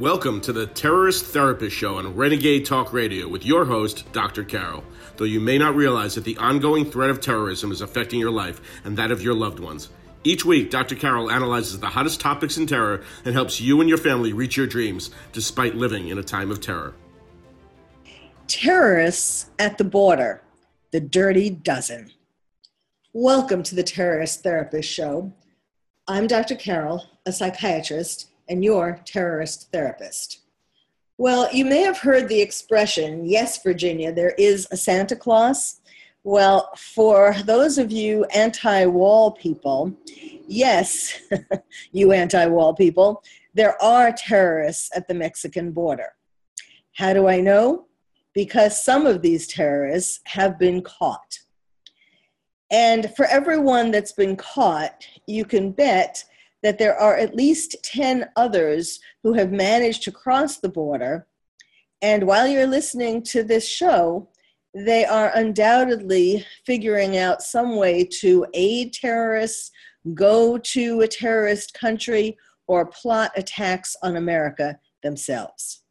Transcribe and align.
Welcome 0.00 0.40
to 0.40 0.52
the 0.52 0.66
Terrorist 0.66 1.24
Therapist 1.26 1.76
Show 1.76 1.98
on 1.98 2.16
Renegade 2.16 2.66
Talk 2.66 2.92
Radio 2.92 3.28
with 3.28 3.46
your 3.46 3.64
host, 3.64 4.10
Dr. 4.10 4.42
Carol. 4.42 4.82
Though 5.16 5.24
you 5.24 5.38
may 5.38 5.56
not 5.56 5.76
realize 5.76 6.16
that 6.16 6.24
the 6.24 6.36
ongoing 6.38 6.84
threat 6.84 7.10
of 7.10 7.20
terrorism 7.20 7.70
is 7.70 7.80
affecting 7.80 8.18
your 8.18 8.32
life 8.32 8.60
and 8.82 8.96
that 8.96 9.12
of 9.12 9.22
your 9.22 9.34
loved 9.34 9.60
ones. 9.60 9.90
Each 10.24 10.44
week, 10.44 10.68
Dr. 10.68 10.96
Carol 10.96 11.30
analyzes 11.30 11.78
the 11.78 11.86
hottest 11.86 12.20
topics 12.20 12.56
in 12.56 12.66
terror 12.66 13.04
and 13.24 13.34
helps 13.34 13.60
you 13.60 13.80
and 13.80 13.88
your 13.88 13.98
family 13.98 14.32
reach 14.32 14.56
your 14.56 14.66
dreams 14.66 15.12
despite 15.32 15.76
living 15.76 16.08
in 16.08 16.18
a 16.18 16.24
time 16.24 16.50
of 16.50 16.60
terror. 16.60 16.96
Terrorists 18.48 19.48
at 19.60 19.78
the 19.78 19.84
border, 19.84 20.42
the 20.90 20.98
dirty 20.98 21.50
dozen. 21.50 22.10
Welcome 23.12 23.62
to 23.62 23.76
the 23.76 23.84
Terrorist 23.84 24.42
Therapist 24.42 24.90
Show. 24.90 25.32
I'm 26.08 26.26
Dr. 26.26 26.56
Carol, 26.56 27.06
a 27.26 27.32
psychiatrist 27.32 28.33
and 28.48 28.64
your 28.64 29.00
terrorist 29.04 29.70
therapist. 29.72 30.40
Well, 31.16 31.48
you 31.52 31.64
may 31.64 31.82
have 31.82 31.98
heard 31.98 32.28
the 32.28 32.40
expression, 32.40 33.24
yes, 33.24 33.62
Virginia, 33.62 34.12
there 34.12 34.34
is 34.36 34.66
a 34.70 34.76
Santa 34.76 35.14
Claus. 35.14 35.80
Well, 36.24 36.70
for 36.76 37.34
those 37.44 37.78
of 37.78 37.92
you 37.92 38.24
anti 38.34 38.86
wall 38.86 39.30
people, 39.30 39.94
yes, 40.48 41.20
you 41.92 42.12
anti 42.12 42.46
wall 42.46 42.74
people, 42.74 43.22
there 43.54 43.80
are 43.80 44.10
terrorists 44.10 44.90
at 44.96 45.06
the 45.06 45.14
Mexican 45.14 45.70
border. 45.70 46.14
How 46.96 47.12
do 47.12 47.28
I 47.28 47.40
know? 47.40 47.86
Because 48.32 48.82
some 48.82 49.06
of 49.06 49.22
these 49.22 49.46
terrorists 49.46 50.20
have 50.24 50.58
been 50.58 50.82
caught. 50.82 51.38
And 52.72 53.14
for 53.14 53.26
everyone 53.26 53.92
that's 53.92 54.12
been 54.12 54.34
caught, 54.34 55.06
you 55.28 55.44
can 55.44 55.70
bet 55.70 56.24
that 56.64 56.78
there 56.78 56.98
are 56.98 57.14
at 57.14 57.36
least 57.36 57.76
10 57.84 58.26
others 58.36 58.98
who 59.22 59.34
have 59.34 59.52
managed 59.52 60.02
to 60.02 60.10
cross 60.10 60.56
the 60.56 60.68
border. 60.68 61.26
And 62.00 62.26
while 62.26 62.48
you're 62.48 62.66
listening 62.66 63.22
to 63.24 63.44
this 63.44 63.68
show, 63.68 64.30
they 64.74 65.04
are 65.04 65.30
undoubtedly 65.34 66.44
figuring 66.64 67.18
out 67.18 67.42
some 67.42 67.76
way 67.76 68.02
to 68.20 68.46
aid 68.54 68.94
terrorists, 68.94 69.70
go 70.14 70.56
to 70.56 71.02
a 71.02 71.06
terrorist 71.06 71.74
country, 71.74 72.34
or 72.66 72.86
plot 72.86 73.30
attacks 73.36 73.94
on 74.02 74.16
America 74.16 74.78
themselves. 75.02 75.82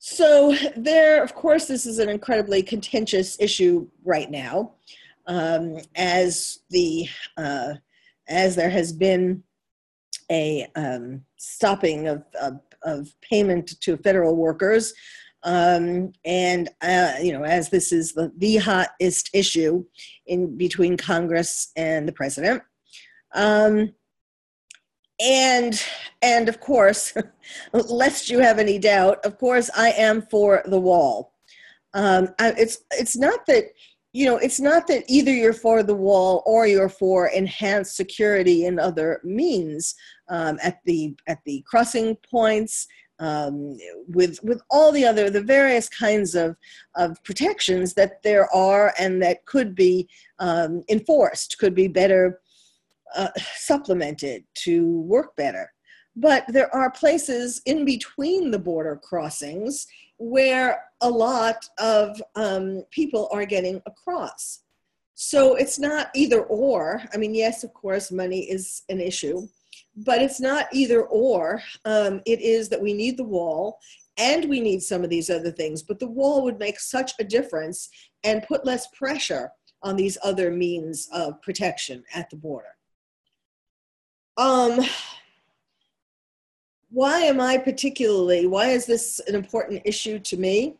So, 0.00 0.56
there, 0.76 1.22
of 1.22 1.32
course, 1.32 1.66
this 1.66 1.86
is 1.86 2.00
an 2.00 2.08
incredibly 2.08 2.60
contentious 2.60 3.36
issue 3.38 3.88
right 4.04 4.30
now. 4.30 4.72
Um, 5.28 5.78
as 5.96 6.60
the 6.70 7.08
uh, 7.36 7.74
as 8.28 8.56
there 8.56 8.70
has 8.70 8.92
been 8.92 9.42
a 10.30 10.66
um, 10.74 11.22
stopping 11.36 12.08
of, 12.08 12.24
of, 12.40 12.60
of, 12.82 13.14
payment 13.20 13.80
to 13.80 13.96
federal 13.96 14.36
workers. 14.36 14.92
Um, 15.44 16.12
and, 16.24 16.68
uh, 16.82 17.12
you 17.22 17.32
know, 17.32 17.44
as 17.44 17.70
this 17.70 17.92
is 17.92 18.12
the, 18.12 18.32
the 18.38 18.56
hottest 18.56 19.30
issue 19.32 19.84
in 20.26 20.56
between 20.56 20.96
Congress 20.96 21.70
and 21.76 22.08
the 22.08 22.12
president. 22.12 22.62
Um, 23.34 23.92
and 25.20 25.82
and 26.22 26.48
of 26.48 26.60
course, 26.60 27.14
lest 27.72 28.28
you 28.28 28.40
have 28.40 28.58
any 28.58 28.78
doubt, 28.78 29.24
of 29.24 29.38
course, 29.38 29.70
I 29.76 29.90
am 29.90 30.22
for 30.22 30.62
the 30.66 30.80
wall. 30.80 31.32
Um, 31.94 32.28
I, 32.38 32.52
it's 32.58 32.78
it's 32.92 33.16
not 33.16 33.46
that 33.46 33.64
you 34.16 34.24
know, 34.24 34.38
it's 34.38 34.58
not 34.58 34.86
that 34.86 35.04
either 35.08 35.30
you're 35.30 35.52
for 35.52 35.82
the 35.82 35.94
wall 35.94 36.42
or 36.46 36.66
you're 36.66 36.88
for 36.88 37.26
enhanced 37.26 37.96
security 37.96 38.64
in 38.64 38.78
other 38.78 39.20
means 39.24 39.94
um, 40.30 40.58
at 40.62 40.78
the 40.86 41.14
at 41.28 41.38
the 41.44 41.62
crossing 41.66 42.16
points. 42.30 42.86
Um, 43.18 43.78
with 44.08 44.38
with 44.42 44.60
all 44.70 44.92
the 44.92 45.06
other 45.06 45.30
the 45.30 45.40
various 45.40 45.88
kinds 45.88 46.34
of 46.34 46.54
of 46.96 47.22
protections 47.24 47.94
that 47.94 48.22
there 48.22 48.46
are 48.54 48.92
and 48.98 49.22
that 49.22 49.46
could 49.46 49.74
be 49.74 50.06
um, 50.38 50.82
enforced 50.90 51.56
could 51.58 51.74
be 51.74 51.88
better 51.88 52.40
uh, 53.16 53.30
supplemented 53.54 54.44
to 54.64 55.00
work 55.00 55.34
better 55.34 55.72
but 56.14 56.44
there 56.48 56.74
are 56.74 56.90
places 56.90 57.62
in 57.64 57.86
between 57.86 58.50
the 58.50 58.58
border 58.58 59.00
crossings 59.02 59.86
where 60.18 60.82
a 61.00 61.08
lot 61.08 61.68
of 61.78 62.20
um, 62.34 62.82
people 62.90 63.28
are 63.32 63.44
getting 63.44 63.82
across. 63.86 64.60
So 65.14 65.54
it's 65.54 65.78
not 65.78 66.08
either 66.14 66.42
or. 66.42 67.02
I 67.12 67.16
mean, 67.16 67.34
yes, 67.34 67.64
of 67.64 67.72
course, 67.72 68.12
money 68.12 68.50
is 68.50 68.82
an 68.88 69.00
issue, 69.00 69.48
but 69.96 70.20
it's 70.20 70.40
not 70.40 70.66
either 70.72 71.04
or. 71.04 71.62
Um, 71.84 72.20
it 72.26 72.40
is 72.40 72.68
that 72.68 72.82
we 72.82 72.92
need 72.92 73.16
the 73.16 73.24
wall 73.24 73.78
and 74.18 74.46
we 74.46 74.60
need 74.60 74.82
some 74.82 75.04
of 75.04 75.10
these 75.10 75.30
other 75.30 75.50
things, 75.50 75.82
but 75.82 75.98
the 75.98 76.06
wall 76.06 76.42
would 76.44 76.58
make 76.58 76.80
such 76.80 77.12
a 77.18 77.24
difference 77.24 77.88
and 78.24 78.46
put 78.46 78.64
less 78.64 78.86
pressure 78.88 79.50
on 79.82 79.96
these 79.96 80.16
other 80.22 80.50
means 80.50 81.08
of 81.12 81.40
protection 81.42 82.02
at 82.14 82.28
the 82.30 82.36
border. 82.36 82.76
Um, 84.38 84.80
why 86.90 87.20
am 87.20 87.40
I 87.40 87.58
particularly, 87.58 88.46
why 88.46 88.68
is 88.68 88.86
this 88.86 89.20
an 89.26 89.34
important 89.34 89.82
issue 89.84 90.18
to 90.20 90.36
me? 90.36 90.76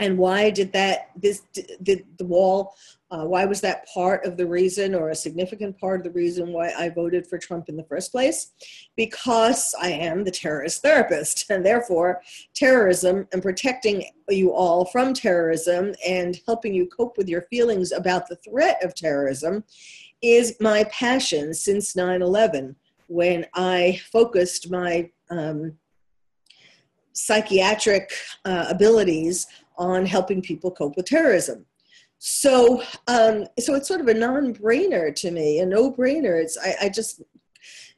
And 0.00 0.16
why 0.16 0.50
did 0.50 0.72
that, 0.74 1.10
this, 1.16 1.42
did 1.82 2.06
the 2.18 2.24
wall, 2.24 2.74
uh, 3.10 3.24
why 3.24 3.44
was 3.46 3.60
that 3.62 3.86
part 3.92 4.24
of 4.24 4.36
the 4.36 4.46
reason 4.46 4.94
or 4.94 5.10
a 5.10 5.14
significant 5.14 5.78
part 5.78 6.00
of 6.00 6.04
the 6.04 6.18
reason 6.18 6.52
why 6.52 6.72
I 6.78 6.88
voted 6.90 7.26
for 7.26 7.36
Trump 7.36 7.68
in 7.68 7.76
the 7.76 7.84
first 7.84 8.12
place? 8.12 8.52
Because 8.96 9.74
I 9.80 9.90
am 9.90 10.22
the 10.22 10.30
terrorist 10.30 10.82
therapist, 10.82 11.50
and 11.50 11.66
therefore, 11.66 12.20
terrorism 12.54 13.26
and 13.32 13.42
protecting 13.42 14.04
you 14.28 14.52
all 14.52 14.84
from 14.84 15.14
terrorism 15.14 15.94
and 16.06 16.40
helping 16.46 16.74
you 16.74 16.86
cope 16.86 17.16
with 17.16 17.28
your 17.28 17.42
feelings 17.42 17.90
about 17.90 18.28
the 18.28 18.36
threat 18.36 18.78
of 18.84 18.94
terrorism 18.94 19.64
is 20.22 20.56
my 20.60 20.84
passion 20.84 21.54
since 21.54 21.96
9 21.96 22.22
11 22.22 22.76
when 23.08 23.46
I 23.54 24.00
focused 24.12 24.70
my 24.70 25.10
um, 25.30 25.72
psychiatric 27.12 28.12
uh, 28.44 28.66
abilities 28.68 29.46
on 29.76 30.06
helping 30.06 30.42
people 30.42 30.70
cope 30.70 30.96
with 30.96 31.06
terrorism. 31.06 31.64
So, 32.18 32.82
um, 33.06 33.46
so 33.58 33.74
it's 33.74 33.86
sort 33.86 34.00
of 34.00 34.08
a 34.08 34.14
non-brainer 34.14 35.14
to 35.14 35.30
me, 35.30 35.60
a 35.60 35.66
no-brainer. 35.66 36.40
It's 36.42 36.58
I, 36.58 36.74
I 36.82 36.88
just 36.88 37.22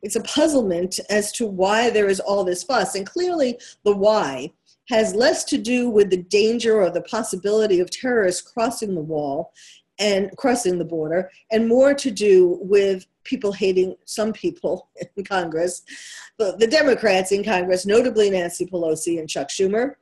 it's 0.02 0.16
a 0.16 0.22
puzzlement 0.22 0.98
as 1.10 1.32
to 1.32 1.46
why 1.46 1.90
there 1.90 2.08
is 2.08 2.20
all 2.20 2.44
this 2.44 2.62
fuss, 2.62 2.94
and 2.94 3.06
clearly 3.06 3.58
the 3.84 3.94
why 3.94 4.52
has 4.88 5.14
less 5.14 5.44
to 5.44 5.58
do 5.58 5.88
with 5.88 6.10
the 6.10 6.22
danger 6.24 6.82
or 6.82 6.90
the 6.90 7.02
possibility 7.02 7.80
of 7.80 7.90
terrorists 7.90 8.42
crossing 8.42 8.94
the 8.94 9.00
wall 9.00 9.52
and 9.98 10.30
crossing 10.36 10.78
the 10.78 10.84
border, 10.84 11.30
and 11.52 11.69
more 11.69 11.94
to 11.94 12.10
do 12.10 12.58
with 12.62 13.06
people 13.25 13.53
hating 13.53 13.97
some 14.04 14.32
people 14.32 14.88
in 15.16 15.25
Congress, 15.25 15.82
the, 16.38 16.56
the 16.58 16.66
Democrats 16.66 17.32
in 17.32 17.44
Congress, 17.44 17.86
notably 17.86 18.31
Nancy 18.31 18.66
Pelosi 18.66 19.19
and 19.19 19.28
Chuck 19.28 19.48
Schumer, 19.48 19.94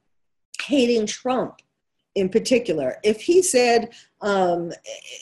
hating 0.63 1.07
Trump 1.07 1.61
in 2.15 2.29
particular. 2.29 2.97
If 3.05 3.21
he 3.21 3.43
said, 3.43 3.91
um, 4.21 4.73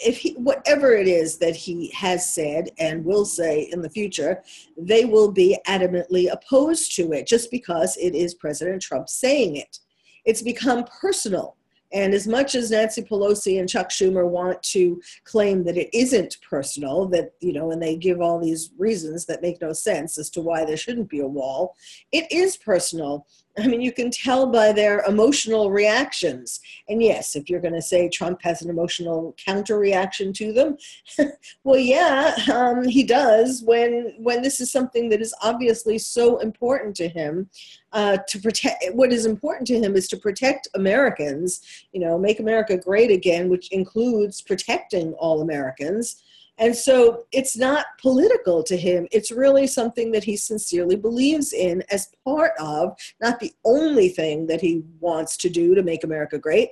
if 0.04 0.16
he, 0.16 0.32
whatever 0.34 0.92
it 0.92 1.06
is 1.06 1.36
that 1.38 1.54
he 1.54 1.90
has 1.90 2.32
said 2.32 2.70
and 2.78 3.04
will 3.04 3.26
say 3.26 3.68
in 3.70 3.82
the 3.82 3.90
future, 3.90 4.42
they 4.78 5.04
will 5.04 5.30
be 5.30 5.58
adamantly 5.66 6.32
opposed 6.32 6.96
to 6.96 7.12
it 7.12 7.26
just 7.26 7.50
because 7.50 7.96
it 7.98 8.14
is 8.14 8.34
President 8.34 8.80
Trump 8.80 9.08
saying 9.08 9.56
it. 9.56 9.78
It's 10.24 10.42
become 10.42 10.84
personal 10.84 11.56
and 11.92 12.14
as 12.14 12.26
much 12.26 12.54
as 12.54 12.70
Nancy 12.70 13.02
Pelosi 13.02 13.60
and 13.60 13.68
Chuck 13.68 13.90
Schumer 13.90 14.28
want 14.28 14.62
to 14.64 15.00
claim 15.24 15.64
that 15.64 15.76
it 15.76 15.88
isn't 15.92 16.36
personal, 16.48 17.06
that, 17.08 17.32
you 17.40 17.52
know, 17.52 17.70
and 17.70 17.82
they 17.82 17.96
give 17.96 18.20
all 18.20 18.40
these 18.40 18.70
reasons 18.78 19.26
that 19.26 19.42
make 19.42 19.60
no 19.60 19.72
sense 19.72 20.18
as 20.18 20.30
to 20.30 20.40
why 20.40 20.64
there 20.64 20.76
shouldn't 20.76 21.08
be 21.08 21.20
a 21.20 21.26
wall, 21.26 21.74
it 22.12 22.30
is 22.30 22.56
personal. 22.56 23.26
I 23.58 23.66
mean, 23.66 23.80
you 23.80 23.92
can 23.92 24.10
tell 24.10 24.46
by 24.46 24.72
their 24.72 25.02
emotional 25.04 25.70
reactions. 25.70 26.60
And 26.88 27.02
yes, 27.02 27.36
if 27.36 27.48
you're 27.48 27.60
going 27.60 27.74
to 27.74 27.82
say 27.82 28.08
Trump 28.08 28.42
has 28.42 28.60
an 28.60 28.68
emotional 28.68 29.34
counter 29.44 29.78
reaction 29.78 30.32
to 30.34 30.52
them, 30.52 30.76
well, 31.64 31.78
yeah, 31.78 32.34
um, 32.52 32.86
he 32.86 33.02
does 33.02 33.62
when 33.62 34.14
when 34.18 34.42
this 34.42 34.60
is 34.60 34.70
something 34.70 35.08
that 35.08 35.22
is 35.22 35.34
obviously 35.42 35.98
so 35.98 36.38
important 36.38 36.96
to 36.96 37.08
him. 37.08 37.48
Uh, 37.92 38.18
to 38.28 38.38
protect 38.38 38.84
what 38.92 39.10
is 39.10 39.24
important 39.24 39.66
to 39.66 39.78
him 39.78 39.96
is 39.96 40.06
to 40.08 40.18
protect 40.18 40.68
Americans. 40.74 41.62
You 41.92 42.00
know, 42.00 42.18
make 42.18 42.40
America 42.40 42.76
great 42.76 43.10
again, 43.10 43.48
which 43.48 43.72
includes 43.72 44.42
protecting 44.42 45.14
all 45.14 45.40
Americans. 45.40 46.22
And 46.58 46.74
so 46.74 47.24
it's 47.32 47.56
not 47.56 47.86
political 48.00 48.62
to 48.62 48.76
him. 48.76 49.06
It's 49.12 49.30
really 49.30 49.66
something 49.66 50.10
that 50.12 50.24
he 50.24 50.36
sincerely 50.36 50.96
believes 50.96 51.52
in 51.52 51.82
as 51.90 52.08
part 52.24 52.52
of, 52.58 52.96
not 53.20 53.40
the 53.40 53.52
only 53.64 54.08
thing 54.08 54.46
that 54.46 54.60
he 54.60 54.82
wants 55.00 55.36
to 55.38 55.50
do 55.50 55.74
to 55.74 55.82
make 55.82 56.02
America 56.02 56.38
great 56.38 56.70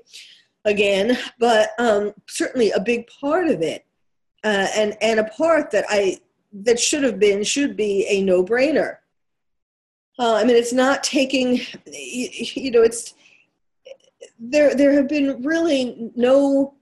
again, 0.65 1.19
but 1.39 1.71
um, 1.79 2.13
certainly 2.29 2.71
a 2.71 2.81
big 2.81 3.07
part 3.21 3.49
of 3.49 3.61
it. 3.61 3.85
Uh, 4.43 4.69
and, 4.77 4.97
and 5.01 5.21
a 5.21 5.25
part 5.25 5.71
that 5.71 5.85
I 5.89 6.19
that 6.53 6.79
should 6.79 7.03
have 7.03 7.19
been 7.19 7.43
should 7.43 7.77
be 7.77 8.07
a 8.09 8.23
no-brainer. 8.23 8.99
Uh, 10.19 10.35
I 10.35 10.45
mean, 10.45 10.55
it's 10.55 10.73
not 10.73 11.03
taking, 11.03 11.61
you 11.87 12.71
know, 12.71 12.83
it's 12.83 13.15
there. 14.39 14.75
There 14.75 14.93
have 14.93 15.09
been 15.09 15.43
really 15.43 16.13
no 16.15 16.75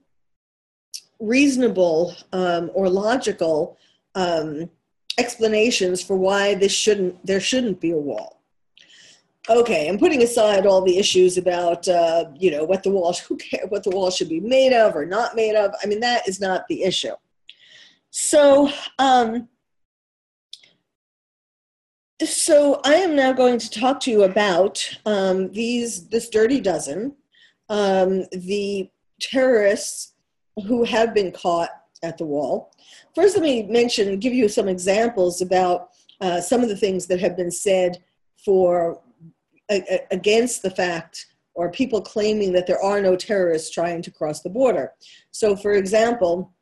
reasonable 1.23 2.15
um, 2.33 2.69
or 2.73 2.89
logical 2.89 3.77
um, 4.15 4.69
explanations 5.17 6.03
for 6.03 6.15
why 6.17 6.53
this 6.55 6.71
shouldn't 6.71 7.25
there 7.25 7.39
shouldn't 7.39 7.79
be 7.79 7.91
a 7.91 7.97
wall. 7.97 8.41
Okay, 9.49 9.89
I'm 9.89 9.97
putting 9.97 10.23
aside 10.23 10.65
all 10.65 10.81
the 10.81 10.97
issues 10.97 11.37
about 11.37 11.87
uh, 11.87 12.25
you 12.37 12.51
know 12.51 12.63
what 12.63 12.83
the 12.83 12.91
wall 12.91 13.13
who 13.27 13.37
care, 13.37 13.65
what 13.69 13.83
the 13.83 13.89
wall 13.89 14.11
should 14.11 14.29
be 14.29 14.39
made 14.39 14.73
of 14.73 14.95
or 14.95 15.05
not 15.05 15.35
made 15.35 15.55
of. 15.55 15.73
I 15.83 15.87
mean 15.87 15.99
that 16.01 16.27
is 16.27 16.39
not 16.39 16.67
the 16.67 16.83
issue. 16.83 17.15
So 18.11 18.69
um, 18.99 19.47
so 22.23 22.79
I 22.85 22.95
am 22.95 23.15
now 23.15 23.33
going 23.33 23.59
to 23.59 23.69
talk 23.69 23.99
to 24.01 24.11
you 24.11 24.23
about 24.23 24.97
um, 25.05 25.51
these 25.51 26.07
this 26.07 26.29
dirty 26.29 26.61
dozen, 26.61 27.15
um, 27.69 28.25
the 28.31 28.89
terrorists 29.19 30.12
who 30.67 30.83
have 30.83 31.13
been 31.13 31.31
caught 31.31 31.69
at 32.03 32.17
the 32.17 32.25
wall. 32.25 32.71
First, 33.15 33.35
let 33.35 33.43
me 33.43 33.63
mention, 33.63 34.19
give 34.19 34.33
you 34.33 34.47
some 34.49 34.67
examples 34.67 35.41
about 35.41 35.89
uh, 36.21 36.41
some 36.41 36.61
of 36.61 36.69
the 36.69 36.77
things 36.77 37.07
that 37.07 37.19
have 37.19 37.35
been 37.35 37.51
said 37.51 38.03
for 38.43 39.01
against 40.11 40.61
the 40.61 40.69
fact 40.69 41.27
or 41.55 41.71
people 41.71 42.01
claiming 42.01 42.51
that 42.51 42.67
there 42.67 42.81
are 42.81 43.01
no 43.01 43.15
terrorists 43.15 43.71
trying 43.71 44.01
to 44.01 44.11
cross 44.11 44.41
the 44.41 44.49
border. 44.49 44.91
So, 45.31 45.55
for 45.55 45.73
example, 45.73 46.53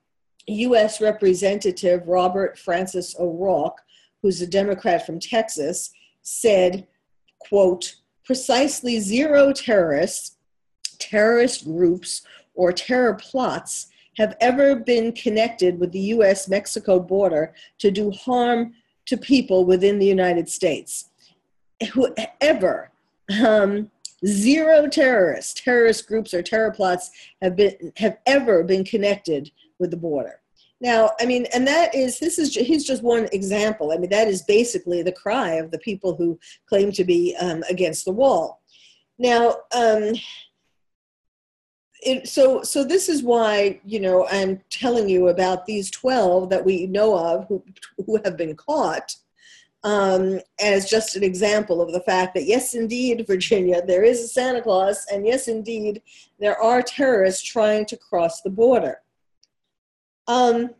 U.S. 0.48 1.02
Representative 1.02 2.08
Robert 2.08 2.58
Francis 2.58 3.16
O'Rourke, 3.20 3.80
who's 4.22 4.42
a 4.42 4.48
Democrat 4.48 5.06
from 5.06 5.20
Texas, 5.20 5.92
said, 6.22 6.88
quote, 7.40 7.96
precisely 8.26 9.00
zero 9.00 9.54
terrorists, 9.54 10.38
terrorist 11.00 11.66
groups, 11.66 12.22
or 12.53 12.71
terror 12.71 13.13
plots 13.13 13.88
have 14.18 14.36
ever 14.42 14.75
been 14.75 15.12
connected 15.13 15.80
with 15.80 15.92
the 15.92 16.00
US 16.00 16.48
Mexico 16.48 17.00
border 17.00 17.53
to 17.80 17.92
do 17.92 18.12
harm 18.12 18.74
to 19.06 19.18
people 19.18 19.65
within 19.65 20.00
the 20.00 20.06
United 20.06 20.50
States. 20.50 21.09
Whoever, 21.94 22.92
um, 23.44 23.89
zero 24.25 24.88
terrorists, 24.88 25.59
terrorist 25.59 26.07
groups, 26.07 26.33
or 26.33 26.44
terror 26.44 26.71
plots 26.71 27.09
have 27.42 27.56
been 27.56 27.92
have 27.98 28.18
ever 28.25 28.63
been 28.63 28.83
connected 28.83 29.51
with 29.80 29.92
the 29.92 29.97
border. 29.97 30.42
Now, 30.80 31.12
I 31.19 31.25
mean, 31.25 31.45
and 31.54 31.68
that 31.68 31.94
is 31.95 32.19
this 32.19 32.38
is 32.38 32.54
he's 32.54 32.86
just 32.86 33.04
one 33.04 33.27
example. 33.31 33.92
I 33.92 33.97
mean, 33.97 34.09
that 34.09 34.27
is 34.27 34.44
basically 34.44 35.01
the 35.01 35.12
cry 35.12 35.54
of 35.54 35.71
the 35.71 35.80
people 35.80 36.15
who 36.15 36.39
claim 36.68 36.92
to 36.94 37.04
be 37.04 37.36
um, 37.39 37.63
against 37.69 38.06
the 38.06 38.12
wall. 38.12 38.62
Now, 39.18 39.57
um, 39.75 40.13
it, 42.01 42.27
so 42.27 42.63
so 42.63 42.83
this 42.83 43.09
is 43.09 43.24
why 43.24 43.80
you 43.86 44.00
know 44.00 44.27
I'm 44.27 44.62
telling 44.69 45.07
you 45.07 45.27
about 45.30 45.65
these 45.65 45.92
twelve 45.92 46.50
that 46.50 46.65
we 46.65 46.88
know 46.88 47.18
of 47.18 47.48
who 47.48 47.63
who 48.06 48.19
have 48.24 48.38
been 48.38 48.56
caught 48.56 49.15
um, 49.83 50.39
as 50.59 50.89
just 50.89 51.15
an 51.15 51.24
example 51.24 51.81
of 51.81 51.92
the 51.92 52.01
fact 52.01 52.36
that 52.36 52.45
yes, 52.45 52.75
indeed, 52.75 53.24
Virginia, 53.27 53.81
there 53.86 54.03
is 54.03 54.21
a 54.21 54.27
Santa 54.27 54.62
Claus, 54.62 55.06
and 55.12 55.25
yes, 55.25 55.48
indeed, 55.48 56.01
there 56.39 56.57
are 56.62 56.81
terrorists 56.81 57.44
trying 57.44 57.86
to 57.88 57.98
cross 57.98 58.42
the 58.42 58.50
border. 58.50 59.00
Um, 60.27 60.71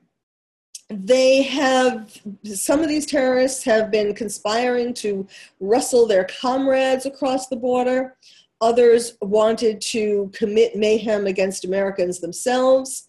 they 0.90 1.42
have 1.44 2.22
some 2.44 2.82
of 2.82 2.90
these 2.90 3.06
terrorists 3.06 3.64
have 3.64 3.92
been 3.92 4.14
conspiring 4.14 4.94
to 4.96 5.26
rustle 5.60 6.06
their 6.06 6.26
comrades 6.26 7.06
across 7.06 7.48
the 7.48 7.56
border. 7.56 8.18
Others 8.62 9.18
wanted 9.22 9.82
to 9.82 10.32
commit 10.34 10.76
mayhem 10.76 11.26
against 11.26 11.66
Americans 11.66 12.20
themselves. 12.20 13.08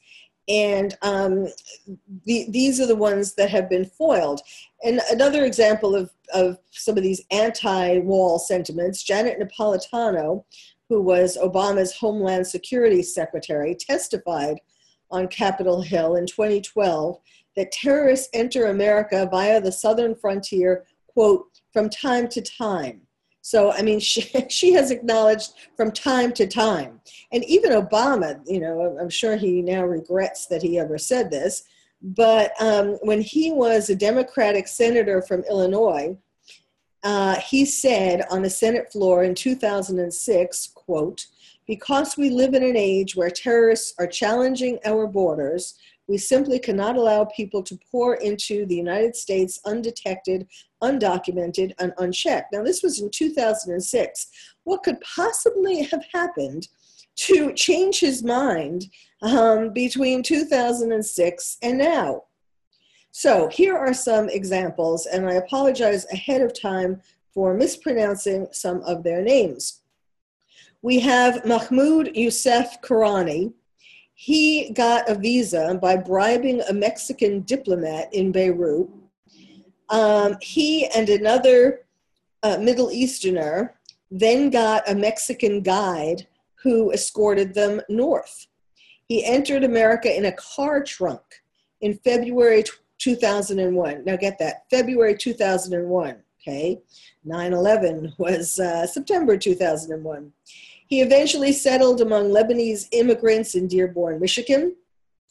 And 0.49 0.97
um, 1.03 1.47
the, 2.25 2.47
these 2.49 2.81
are 2.81 2.87
the 2.87 2.97
ones 2.97 3.35
that 3.35 3.51
have 3.51 3.69
been 3.69 3.85
foiled. 3.85 4.41
And 4.83 5.01
another 5.11 5.45
example 5.45 5.95
of, 5.95 6.11
of 6.35 6.59
some 6.71 6.97
of 6.97 7.03
these 7.03 7.23
anti 7.31 7.99
wall 7.99 8.39
sentiments 8.39 9.03
Janet 9.03 9.39
Napolitano, 9.39 10.45
who 10.89 11.01
was 11.01 11.37
Obama's 11.37 11.97
Homeland 11.97 12.47
Security 12.47 13.03
Secretary, 13.03 13.75
testified 13.75 14.59
on 15.11 15.29
Capitol 15.29 15.83
Hill 15.83 16.17
in 16.17 16.27
2012 16.27 17.19
that 17.57 17.71
terrorists 17.71 18.29
enter 18.33 18.67
America 18.67 19.29
via 19.31 19.61
the 19.61 19.71
southern 19.71 20.15
frontier, 20.15 20.85
quote, 21.07 21.47
from 21.73 21.91
time 21.91 22.27
to 22.29 22.41
time 22.41 23.03
so, 23.43 23.73
I 23.73 23.83
mean, 23.83 24.00
she, 24.11 24.23
she 24.49 24.73
has 24.73 24.91
acknowledged 24.91 25.53
from 25.77 25.93
time 25.93 26.33
to 26.35 26.47
time. 26.47 27.00
And 27.33 27.44
even 27.44 27.73
Obama, 27.73 28.41
you 28.47 28.61
know, 28.61 28.97
I'm 28.99 29.11
sure 29.11 29.37
he 29.37 29.61
now 29.61 29.85
regrets 29.85 30.47
that 30.47 30.62
he 30.62 30.79
ever 30.79 30.97
said 30.97 31.31
this, 31.31 31.65
but 32.00 32.53
um, 32.61 32.99
when 33.03 33.21
he 33.21 33.53
was 33.53 33.91
a 33.91 33.94
Democratic 33.94 34.67
senator 34.67 35.23
from 35.23 35.44
Illinois, 35.44 36.17
uh, 37.05 37.37
he 37.37 37.65
said 37.65 38.25
on 38.31 38.43
the 38.43 38.50
Senate 38.50 38.91
floor 38.91 39.25
in 39.25 39.35
2006, 39.35 40.69
quote, 40.75 41.27
because 41.67 42.17
we 42.17 42.31
live 42.31 42.55
in 42.55 42.62
an 42.62 42.77
age 42.77 43.15
where 43.15 43.31
terrorists 43.31 43.94
are 43.99 44.06
challenging 44.06 44.79
our 44.85 45.06
borders, 45.06 45.79
we 46.09 46.19
simply 46.19 46.59
cannot 46.59 46.97
allow 46.97 47.25
people 47.25 47.63
to 47.63 47.79
pour 47.91 48.17
into 48.17 48.67
the 48.67 48.75
United 48.75 49.17
States 49.17 49.61
undetected, 49.65 50.47
undocumented, 50.83 51.73
and 51.79 51.93
unchecked. 51.99 52.53
Now, 52.53 52.63
this 52.63 52.83
was 52.83 53.01
in 53.01 53.11
2006. 53.11 54.27
What 54.65 54.83
could 54.83 55.01
possibly 55.01 55.83
have 55.85 56.05
happened 56.13 56.69
to 57.15 57.53
change 57.55 58.01
his 58.01 58.23
mind 58.23 58.87
um, 59.23 59.73
between 59.73 60.23
2006 60.23 61.59
and 61.63 61.79
now? 61.79 62.25
So, 63.13 63.49
here 63.49 63.77
are 63.77 63.95
some 63.95 64.29
examples, 64.29 65.07
and 65.07 65.29
I 65.29 65.35
apologize 65.35 66.07
ahead 66.13 66.41
of 66.41 66.59
time 66.59 67.01
for 67.33 67.55
mispronouncing 67.55 68.49
some 68.53 68.83
of 68.83 69.05
their 69.05 69.23
names. 69.23 69.83
We 70.81 70.99
have 71.01 71.45
Mahmoud 71.47 72.17
Youssef 72.17 72.81
Karani, 72.83 73.53
he 74.25 74.71
got 74.71 75.09
a 75.11 75.17
visa 75.17 75.77
by 75.83 75.97
bribing 75.97 76.61
a 76.69 76.73
Mexican 76.73 77.41
diplomat 77.41 78.09
in 78.15 78.31
Beirut. 78.31 78.89
Um, 79.89 80.37
he 80.41 80.87
and 80.95 81.09
another 81.09 81.81
uh, 82.45 82.57
Middle 82.59 82.93
Easterner 82.93 83.75
then 84.13 84.49
got 84.49 84.89
a 84.89 84.95
Mexican 84.95 85.61
guide 85.61 86.29
who 86.63 86.93
escorted 86.93 87.53
them 87.53 87.81
north. 87.89 88.46
He 89.08 89.25
entered 89.25 89.65
America 89.65 90.17
in 90.17 90.27
a 90.27 90.37
car 90.37 90.85
trunk 90.85 91.43
in 91.81 91.99
February 92.05 92.63
2001. 92.99 94.05
Now, 94.05 94.15
get 94.15 94.39
that 94.39 94.70
February 94.70 95.17
2001, 95.17 96.17
okay? 96.41 96.81
9 97.25 97.53
11 97.53 98.13
was 98.19 98.61
uh, 98.61 98.87
September 98.87 99.37
2001. 99.37 100.32
He 100.93 101.01
eventually 101.01 101.53
settled 101.53 102.03
among 102.03 102.29
Lebanese 102.29 102.87
immigrants 102.93 103.55
in 103.55 103.67
Dearborn, 103.67 104.20
Michigan, 104.20 104.77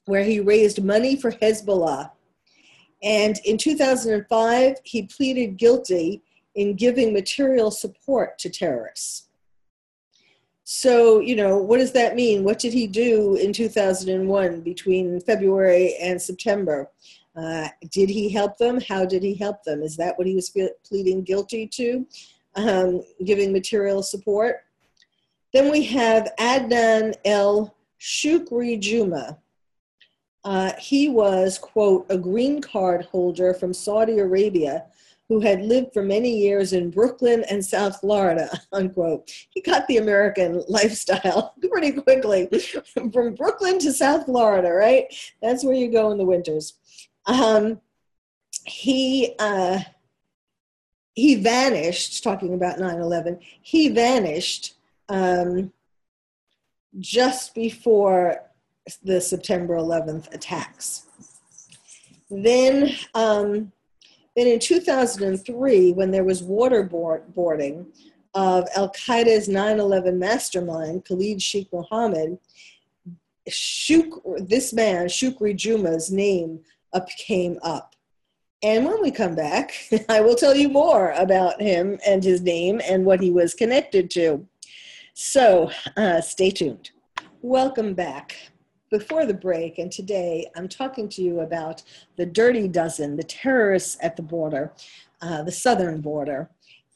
where 0.05 0.23
he 0.23 0.39
raised 0.39 0.83
money 0.83 1.15
for 1.15 1.31
Hezbollah. 1.33 2.09
And 3.03 3.37
in 3.45 3.59
2005, 3.59 4.77
he 4.83 5.03
pleaded 5.03 5.57
guilty 5.57 6.23
in 6.55 6.73
giving 6.73 7.13
material 7.13 7.69
support 7.69 8.39
to 8.39 8.49
terrorists. 8.49 9.29
So, 10.63 11.19
you 11.19 11.35
know, 11.35 11.57
what 11.57 11.77
does 11.77 11.91
that 11.91 12.15
mean? 12.15 12.43
What 12.43 12.57
did 12.57 12.73
he 12.73 12.87
do 12.87 13.35
in 13.35 13.53
2001 13.53 14.61
between 14.61 15.21
February 15.21 15.95
and 16.01 16.19
September? 16.19 16.89
Uh, 17.35 17.67
did 17.91 18.09
he 18.09 18.29
help 18.29 18.57
them? 18.57 18.81
How 18.81 19.05
did 19.05 19.21
he 19.21 19.35
help 19.35 19.63
them? 19.63 19.83
Is 19.83 19.95
that 19.97 20.17
what 20.17 20.25
he 20.25 20.33
was 20.33 20.51
pleading 20.83 21.21
guilty 21.21 21.67
to? 21.67 22.07
Um, 22.55 23.03
giving 23.23 23.53
material 23.53 24.01
support? 24.01 24.61
Then 25.53 25.69
we 25.69 25.83
have 25.85 26.31
Adnan 26.39 27.15
El 27.25 27.75
Shukri 27.99 28.79
Juma. 28.79 29.37
Uh, 30.43 30.71
he 30.79 31.09
was, 31.09 31.57
quote, 31.57 32.05
a 32.09 32.17
green 32.17 32.61
card 32.61 33.05
holder 33.05 33.53
from 33.53 33.73
Saudi 33.73 34.19
Arabia 34.19 34.85
who 35.31 35.39
had 35.39 35.61
lived 35.61 35.93
for 35.93 36.03
many 36.03 36.37
years 36.39 36.73
in 36.73 36.89
Brooklyn 36.89 37.45
and 37.49 37.63
South 37.63 38.01
Florida, 38.01 38.49
unquote. 38.73 39.31
He 39.51 39.61
got 39.61 39.87
the 39.87 39.95
American 39.95 40.61
lifestyle 40.67 41.53
pretty 41.71 41.93
quickly 41.93 42.49
from 43.13 43.35
Brooklyn 43.35 43.79
to 43.79 43.93
South 43.93 44.25
Florida, 44.25 44.71
right? 44.71 45.05
That's 45.41 45.63
where 45.63 45.73
you 45.73 45.89
go 45.89 46.11
in 46.11 46.17
the 46.17 46.25
winters. 46.25 46.73
Um, 47.27 47.79
he, 48.65 49.35
uh, 49.39 49.79
he 51.13 51.35
vanished, 51.35 52.23
talking 52.23 52.53
about 52.53 52.79
9 52.79 52.99
11, 52.99 53.39
he 53.61 53.87
vanished 53.87 54.75
um, 55.11 55.71
just 56.99 57.53
before 57.53 58.41
the 59.03 59.21
September 59.21 59.75
11th 59.75 60.33
attacks. 60.33 61.05
Then 62.29 62.91
um, 63.13 63.71
Then 64.35 64.47
in 64.47 64.59
2003, 64.59 65.91
when 65.91 66.11
there 66.11 66.23
was 66.23 66.41
waterboarding 66.41 67.87
of 68.33 68.67
Al 68.75 68.89
Qaeda's 68.93 69.49
9 69.49 69.79
11 69.79 70.17
mastermind, 70.17 71.03
Khalid 71.05 71.41
Sheikh 71.41 71.71
Mohammed, 71.73 72.37
Shuk, 73.49 74.21
this 74.37 74.71
man, 74.71 75.07
Shukri 75.07 75.53
Juma's 75.53 76.09
name 76.09 76.61
up, 76.93 77.09
came 77.09 77.59
up. 77.61 77.95
And 78.63 78.85
when 78.85 79.01
we 79.01 79.11
come 79.11 79.35
back, 79.35 79.73
I 80.09 80.21
will 80.21 80.35
tell 80.35 80.55
you 80.55 80.69
more 80.69 81.11
about 81.11 81.61
him 81.61 81.99
and 82.05 82.23
his 82.23 82.41
name 82.41 82.79
and 82.85 83.03
what 83.03 83.19
he 83.19 83.31
was 83.31 83.53
connected 83.53 84.09
to. 84.11 84.47
So 85.23 85.69
uh, 85.97 86.19
stay 86.19 86.49
tuned. 86.49 86.89
Welcome 87.43 87.93
back. 87.93 88.35
Before 88.89 89.27
the 89.27 89.35
break, 89.35 89.77
and 89.77 89.91
today 89.91 90.49
I'm 90.55 90.67
talking 90.67 91.07
to 91.09 91.21
you 91.21 91.41
about 91.41 91.83
the 92.17 92.25
Dirty 92.25 92.67
Dozen, 92.67 93.17
the 93.17 93.23
terrorists 93.23 93.97
at 94.01 94.15
the 94.15 94.23
border, 94.23 94.73
uh, 95.21 95.43
the 95.43 95.51
southern 95.51 96.01
border, 96.01 96.49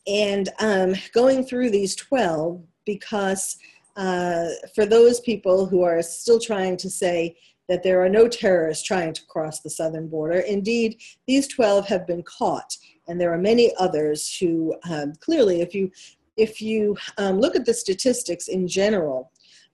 and 0.07 0.49
um, 0.59 0.95
going 1.13 1.45
through 1.45 1.69
these 1.69 1.95
12 1.95 2.63
because 2.83 3.57
uh, 3.95 4.47
for 4.73 4.87
those 4.87 5.19
people 5.19 5.67
who 5.67 5.83
are 5.83 6.01
still 6.01 6.39
trying 6.39 6.77
to 6.77 6.89
say 6.89 7.37
that 7.69 7.83
there 7.83 8.01
are 8.01 8.09
no 8.09 8.27
terrorists 8.27 8.83
trying 8.83 9.13
to 9.13 9.25
cross 9.27 9.59
the 9.59 9.69
southern 9.69 10.07
border. 10.07 10.39
Indeed, 10.39 10.99
these 11.27 11.47
12 11.47 11.85
have 11.89 12.07
been 12.07 12.23
caught, 12.23 12.75
and 13.07 13.21
there 13.21 13.31
are 13.31 13.37
many 13.37 13.71
others 13.77 14.35
who 14.35 14.75
um, 14.89 15.13
clearly, 15.21 15.61
if 15.61 15.75
you 15.75 15.91
if 16.37 16.61
you 16.61 16.97
um, 17.17 17.39
look 17.39 17.55
at 17.55 17.65
the 17.65 17.73
statistics 17.73 18.47
in 18.47 18.67
general 18.67 19.31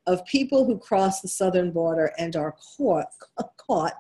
of 0.08 0.26
people 0.26 0.66
who 0.66 0.78
cross 0.78 1.22
the 1.22 1.28
southern 1.28 1.72
border 1.72 2.12
and 2.18 2.36
are 2.36 2.56
caught, 2.78 3.06
caught, 3.58 3.94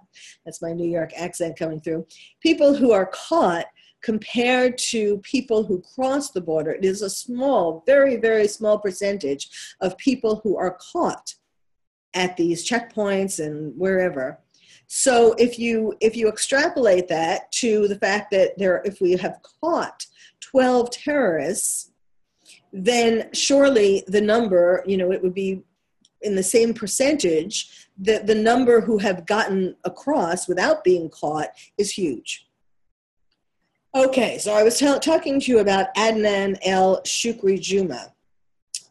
that's 0.45 0.61
my 0.61 0.73
New 0.73 0.89
York 0.89 1.11
accent 1.15 1.57
coming 1.57 1.79
through, 1.79 2.05
people 2.41 2.73
who 2.73 2.91
are 2.91 3.11
caught 3.13 3.65
compared 4.01 4.77
to 4.77 5.19
people 5.19 5.63
who 5.63 5.81
cross 5.81 6.31
the 6.31 6.41
border, 6.41 6.71
it 6.71 6.83
is 6.83 7.01
a 7.01 7.09
small, 7.09 7.83
very, 7.85 8.15
very 8.15 8.47
small 8.47 8.79
percentage 8.79 9.49
of 9.79 9.97
people 9.97 10.41
who 10.43 10.57
are 10.57 10.77
caught 10.91 11.35
at 12.13 12.35
these 12.35 12.67
checkpoints 12.67 13.43
and 13.43 13.77
wherever. 13.77 14.39
So 14.87 15.33
if 15.37 15.57
you 15.57 15.93
if 16.01 16.17
you 16.17 16.27
extrapolate 16.27 17.07
that 17.07 17.49
to 17.53 17.87
the 17.87 17.97
fact 17.97 18.31
that 18.31 18.57
there 18.57 18.81
if 18.83 18.99
we 18.99 19.13
have 19.13 19.39
caught 19.61 20.05
12 20.41 20.91
terrorists, 20.91 21.90
then 22.73 23.29
surely 23.33 24.03
the 24.07 24.21
number, 24.21 24.83
you 24.85 24.97
know, 24.97 25.11
it 25.11 25.21
would 25.21 25.33
be 25.33 25.63
in 26.21 26.35
the 26.35 26.43
same 26.43 26.73
percentage 26.73 27.87
that 27.97 28.27
the 28.27 28.35
number 28.35 28.81
who 28.81 28.97
have 28.97 29.25
gotten 29.25 29.75
across 29.83 30.47
without 30.47 30.83
being 30.83 31.09
caught 31.09 31.49
is 31.77 31.91
huge. 31.91 32.47
Okay, 33.93 34.37
so 34.37 34.53
I 34.53 34.63
was 34.63 34.77
t- 34.79 34.99
talking 34.99 35.39
to 35.39 35.51
you 35.51 35.59
about 35.59 35.93
Adnan 35.95 36.57
El 36.63 37.01
Shukri 37.01 37.59
Juma, 37.59 38.13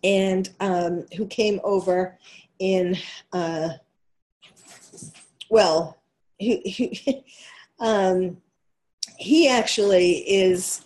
and 0.04 0.50
um, 0.60 1.06
who 1.16 1.26
came 1.26 1.58
over 1.64 2.18
in, 2.58 2.98
uh, 3.32 3.70
well, 5.48 5.98
he, 6.38 6.58
he, 6.58 7.24
um, 7.80 8.36
he 9.16 9.48
actually 9.48 10.18
is, 10.30 10.82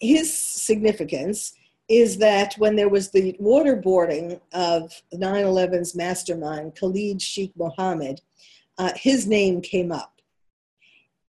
his 0.00 0.36
significance 0.36 1.55
is 1.88 2.18
that 2.18 2.54
when 2.58 2.74
there 2.74 2.88
was 2.88 3.10
the 3.10 3.36
waterboarding 3.40 4.40
of 4.52 4.92
9 5.12 5.44
11's 5.44 5.94
mastermind, 5.94 6.74
Khalid 6.74 7.22
Sheikh 7.22 7.52
Mohammed, 7.56 8.20
uh, 8.78 8.92
his 8.96 9.26
name 9.26 9.60
came 9.60 9.92
up. 9.92 10.20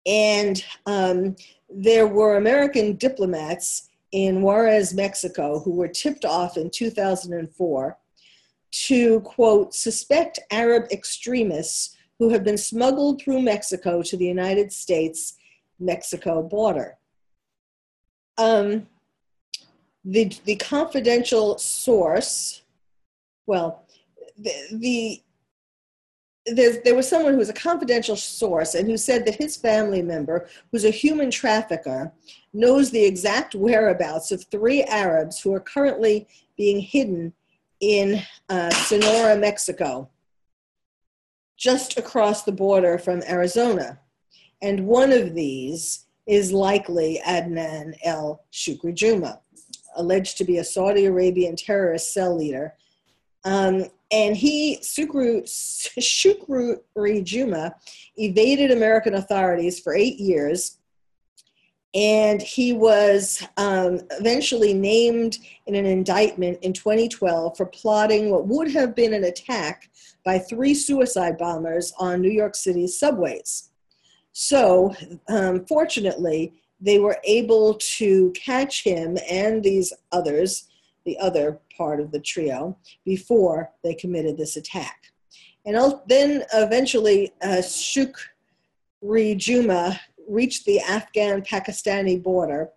And 0.06 0.64
um, 0.86 1.36
there 1.68 2.06
were 2.06 2.36
American 2.36 2.96
diplomats 2.96 3.90
in 4.12 4.40
Juarez, 4.40 4.94
Mexico, 4.94 5.60
who 5.60 5.72
were 5.72 5.88
tipped 5.88 6.24
off 6.24 6.56
in 6.56 6.70
2004 6.70 7.98
to, 8.70 9.20
quote, 9.20 9.74
suspect 9.74 10.38
Arab 10.50 10.84
extremists 10.90 11.96
who 12.18 12.30
have 12.30 12.44
been 12.44 12.56
smuggled 12.56 13.20
through 13.20 13.42
Mexico 13.42 14.02
to 14.02 14.16
the 14.16 14.24
United 14.24 14.72
States 14.72 15.34
Mexico 15.78 16.42
border. 16.42 16.96
Um, 18.38 18.86
the, 20.06 20.32
the 20.44 20.56
confidential 20.56 21.58
source, 21.58 22.62
well, 23.46 23.84
the, 24.38 24.52
the 24.72 25.22
there, 26.46 26.94
was 26.94 27.08
someone 27.08 27.32
who 27.32 27.40
was 27.40 27.48
a 27.48 27.54
confidential 27.54 28.14
source 28.14 28.76
and 28.76 28.88
who 28.88 28.96
said 28.96 29.26
that 29.26 29.34
his 29.34 29.56
family 29.56 30.00
member, 30.00 30.48
who's 30.70 30.84
a 30.84 30.90
human 30.90 31.28
trafficker, 31.28 32.12
knows 32.52 32.90
the 32.90 33.04
exact 33.04 33.56
whereabouts 33.56 34.30
of 34.30 34.44
three 34.44 34.84
Arabs 34.84 35.40
who 35.40 35.52
are 35.52 35.60
currently 35.60 36.28
being 36.56 36.78
hidden 36.78 37.32
in 37.80 38.22
uh, 38.48 38.70
Sonora, 38.70 39.36
Mexico, 39.36 40.08
just 41.56 41.98
across 41.98 42.44
the 42.44 42.52
border 42.52 42.96
from 42.96 43.24
Arizona. 43.28 43.98
And 44.62 44.86
one 44.86 45.10
of 45.10 45.34
these 45.34 46.06
is 46.26 46.52
likely 46.52 47.20
Adnan 47.26 47.96
el 48.04 48.44
Shukri 48.52 48.94
Juma, 48.94 49.40
alleged 49.96 50.38
to 50.38 50.44
be 50.44 50.58
a 50.58 50.64
Saudi 50.64 51.06
Arabian 51.06 51.56
terrorist 51.56 52.12
cell 52.12 52.36
leader. 52.36 52.74
Um, 53.44 53.86
and 54.10 54.36
he, 54.36 54.78
Shukru, 54.82 55.42
Shukri 55.98 57.24
Juma, 57.24 57.74
evaded 58.16 58.70
American 58.70 59.14
authorities 59.14 59.80
for 59.80 59.94
eight 59.94 60.18
years 60.18 60.78
and 61.96 62.42
he 62.42 62.74
was 62.74 63.42
um, 63.56 64.00
eventually 64.10 64.74
named 64.74 65.38
in 65.66 65.74
an 65.74 65.86
indictment 65.86 66.58
in 66.60 66.74
2012 66.74 67.56
for 67.56 67.64
plotting 67.64 68.30
what 68.30 68.46
would 68.46 68.70
have 68.70 68.94
been 68.94 69.14
an 69.14 69.24
attack 69.24 69.88
by 70.22 70.38
three 70.38 70.74
suicide 70.74 71.38
bombers 71.38 71.94
on 71.98 72.20
New 72.20 72.30
York 72.30 72.54
City's 72.54 72.98
subways. 72.98 73.70
So, 74.32 74.94
um, 75.28 75.64
fortunately, 75.64 76.52
they 76.80 76.98
were 76.98 77.18
able 77.24 77.74
to 77.74 78.32
catch 78.32 78.84
him 78.84 79.16
and 79.30 79.62
these 79.62 79.92
others, 80.12 80.68
the 81.04 81.18
other 81.18 81.58
part 81.76 82.00
of 82.00 82.10
the 82.10 82.20
trio, 82.20 82.76
before 83.04 83.70
they 83.82 83.94
committed 83.94 84.36
this 84.36 84.56
attack. 84.56 85.12
And 85.64 85.76
then 86.06 86.44
eventually, 86.54 87.32
uh, 87.42 87.60
Shukri 87.60 89.36
Juma 89.36 90.00
reached 90.28 90.64
the 90.64 90.80
Afghan 90.80 91.42
Pakistani 91.42 92.22
border, 92.22 92.70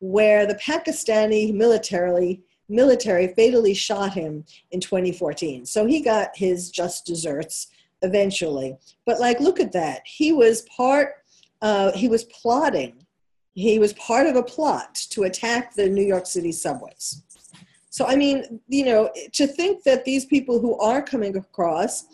where 0.00 0.46
the 0.46 0.56
Pakistani 0.56 1.54
military, 1.54 2.42
military 2.68 3.28
fatally 3.28 3.72
shot 3.72 4.12
him 4.12 4.44
in 4.72 4.80
2014. 4.80 5.64
So 5.64 5.86
he 5.86 6.00
got 6.00 6.36
his 6.36 6.70
just 6.70 7.06
desserts 7.06 7.68
eventually. 8.02 8.76
But, 9.06 9.20
like, 9.20 9.40
look 9.40 9.58
at 9.58 9.72
that. 9.72 10.02
He 10.04 10.32
was 10.32 10.62
part, 10.76 11.14
uh, 11.62 11.92
he 11.92 12.08
was 12.08 12.24
plotting, 12.24 13.03
he 13.54 13.78
was 13.78 13.92
part 13.94 14.26
of 14.26 14.36
a 14.36 14.42
plot 14.42 14.94
to 15.10 15.24
attack 15.24 15.74
the 15.74 15.88
New 15.88 16.02
York 16.02 16.26
City 16.26 16.52
subways. 16.52 17.22
So, 17.90 18.04
I 18.04 18.16
mean, 18.16 18.60
you 18.68 18.84
know, 18.84 19.10
to 19.32 19.46
think 19.46 19.84
that 19.84 20.04
these 20.04 20.26
people 20.26 20.58
who 20.58 20.76
are 20.80 21.00
coming 21.00 21.36
across 21.36 22.06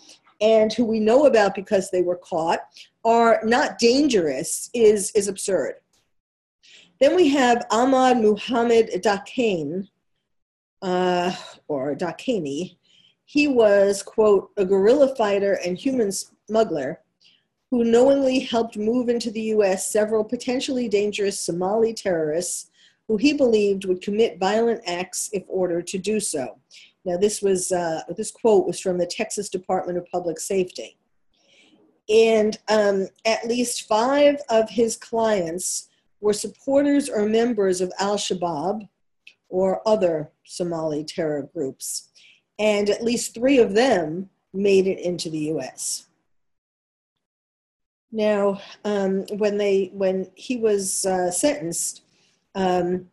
and 0.43 0.73
who 0.73 0.85
we 0.85 1.01
know 1.01 1.27
about 1.27 1.55
because 1.55 1.91
they 1.91 2.03
were 2.03 2.17
caught 2.17 2.61
are 3.05 3.41
not 3.45 3.79
dangerous 3.79 4.69
is, 4.75 5.11
is 5.13 5.29
absurd. 5.29 5.75
Then 7.01 7.17
we 7.17 7.29
have 7.31 7.67
Ahmad 7.71 8.19
Muhammad 8.19 8.91
Dakane, 9.03 9.89
uh, 10.83 11.33
or 11.67 11.95
Dakani. 11.95 12.77
He 13.25 13.49
was, 13.49 14.03
quote, 14.03 14.51
a 14.59 14.67
guerrilla 14.67 15.15
fighter 15.17 15.59
and 15.65 15.79
human 15.79 16.13
smuggler 16.13 17.01
who 17.71 17.85
knowingly 17.85 18.41
helped 18.41 18.77
move 18.77 19.09
into 19.09 19.31
the 19.31 19.55
US 19.55 19.91
several 19.91 20.25
potentially 20.25 20.89
dangerous 20.89 21.39
Somali 21.39 21.95
terrorists 21.95 22.71
who 23.07 23.17
he 23.17 23.33
believed 23.33 23.85
would 23.85 24.03
commit 24.03 24.39
violent 24.39 24.83
acts 24.87 25.31
if 25.33 25.43
ordered 25.49 25.87
to 25.89 25.99
do 25.99 26.21
so. 26.21 26.59
Now, 27.05 27.17
this 27.17 27.41
was 27.43 27.73
uh, 27.73 28.03
this 28.17 28.31
quote 28.31 28.67
was 28.67 28.79
from 28.79 28.99
the 28.99 29.07
Texas 29.07 29.49
Department 29.49 29.99
of 29.99 30.07
Public 30.07 30.39
Safety, 30.39 30.97
and 32.09 32.59
um, 32.69 33.09
at 33.25 33.47
least 33.47 33.89
five 33.89 34.37
of 34.49 34.69
his 34.69 34.97
clients 34.97 35.89
were 36.21 36.35
supporters 36.35 37.09
or 37.09 37.27
members 37.27 37.81
of 37.81 37.93
Al 37.99 38.17
Shabaab 38.17 38.89
or 39.49 39.87
other 39.89 40.31
Somali 40.45 41.03
terror 41.03 41.49
groups, 41.55 42.11
and 42.59 42.91
at 42.91 43.03
least 43.03 43.35
three 43.35 43.59
of 43.59 43.75
them 43.75 44.29
made 44.53 44.87
it 44.87 45.01
into 45.01 45.31
the 45.31 45.39
U.S. 45.55 46.07
Now, 48.13 48.61
um, 48.85 49.25
when 49.39 49.57
they 49.59 49.91
when 49.93 50.31
he 50.35 50.57
was 50.57 51.07
uh, 51.07 51.31
sentenced. 51.31 52.03
Um, 52.55 53.07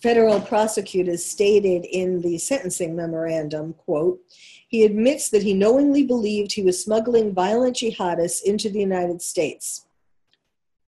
federal 0.00 0.38
prosecutors 0.38 1.24
stated 1.24 1.86
in 1.86 2.20
the 2.20 2.36
sentencing 2.36 2.94
memorandum, 2.94 3.72
quote, 3.72 4.20
he 4.68 4.84
admits 4.84 5.30
that 5.30 5.42
he 5.42 5.54
knowingly 5.54 6.04
believed 6.04 6.52
he 6.52 6.62
was 6.62 6.82
smuggling 6.82 7.32
violent 7.32 7.76
jihadists 7.76 8.42
into 8.42 8.68
the 8.68 8.80
United 8.80 9.22
States. 9.22 9.86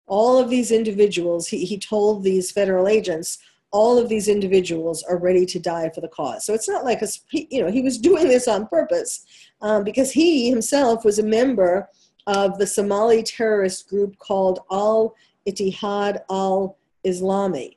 all 0.06 0.38
of 0.38 0.50
these 0.50 0.70
individuals, 0.70 1.48
he, 1.48 1.64
he 1.64 1.78
told 1.78 2.22
these 2.22 2.50
federal 2.50 2.88
agents, 2.88 3.38
all 3.70 3.98
of 3.98 4.08
these 4.08 4.28
individuals 4.28 5.02
are 5.04 5.16
ready 5.16 5.46
to 5.46 5.58
die 5.58 5.90
for 5.94 6.02
the 6.02 6.08
cause. 6.08 6.44
So 6.44 6.52
it's 6.52 6.68
not 6.68 6.84
like 6.84 7.00
a, 7.00 7.08
you 7.30 7.62
know 7.62 7.70
he 7.70 7.80
was 7.80 7.96
doing 7.96 8.28
this 8.28 8.46
on 8.46 8.66
purpose 8.66 9.24
um, 9.62 9.84
because 9.84 10.10
he 10.10 10.50
himself 10.50 11.04
was 11.04 11.18
a 11.18 11.22
member 11.22 11.88
of 12.26 12.58
the 12.58 12.66
Somali 12.66 13.22
terrorist 13.22 13.88
group 13.88 14.18
called 14.18 14.60
Al 14.70 15.14
Ittihad 15.46 16.20
Al 16.30 16.76
Islami, 17.06 17.76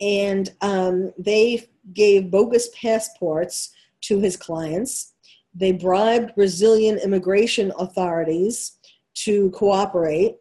and 0.00 0.50
um, 0.60 1.12
they 1.18 1.68
gave 1.94 2.30
bogus 2.30 2.70
passports 2.74 3.72
to 4.02 4.18
his 4.18 4.36
clients. 4.36 5.14
They 5.54 5.72
bribed 5.72 6.34
Brazilian 6.34 6.98
immigration 6.98 7.72
authorities 7.78 8.78
to 9.14 9.50
cooperate. 9.50 10.36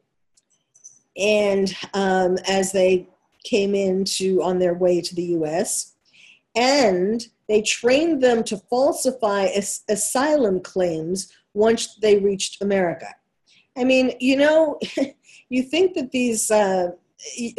And 1.18 1.76
um, 1.94 2.38
as 2.48 2.72
they 2.72 3.08
came 3.44 3.76
into 3.76 4.42
on 4.42 4.60
their 4.60 4.74
way 4.74 5.02
to 5.02 5.16
the 5.16 5.36
US, 5.38 5.94
and 6.56 7.26
they 7.48 7.62
trained 7.62 8.22
them 8.22 8.44
to 8.46 8.58
falsify 8.58 9.46
as- 9.46 9.84
asylum 9.90 10.60
claims 10.62 11.32
once 11.54 11.96
they 12.02 12.18
reached 12.18 12.62
America. 12.62 13.08
I 13.78 13.84
mean, 13.84 14.14
you 14.20 14.38
know, 14.38 14.80
you 15.50 15.64
think 15.64 15.96
that 15.96 16.12
these, 16.12 16.52
uh, 16.52 16.90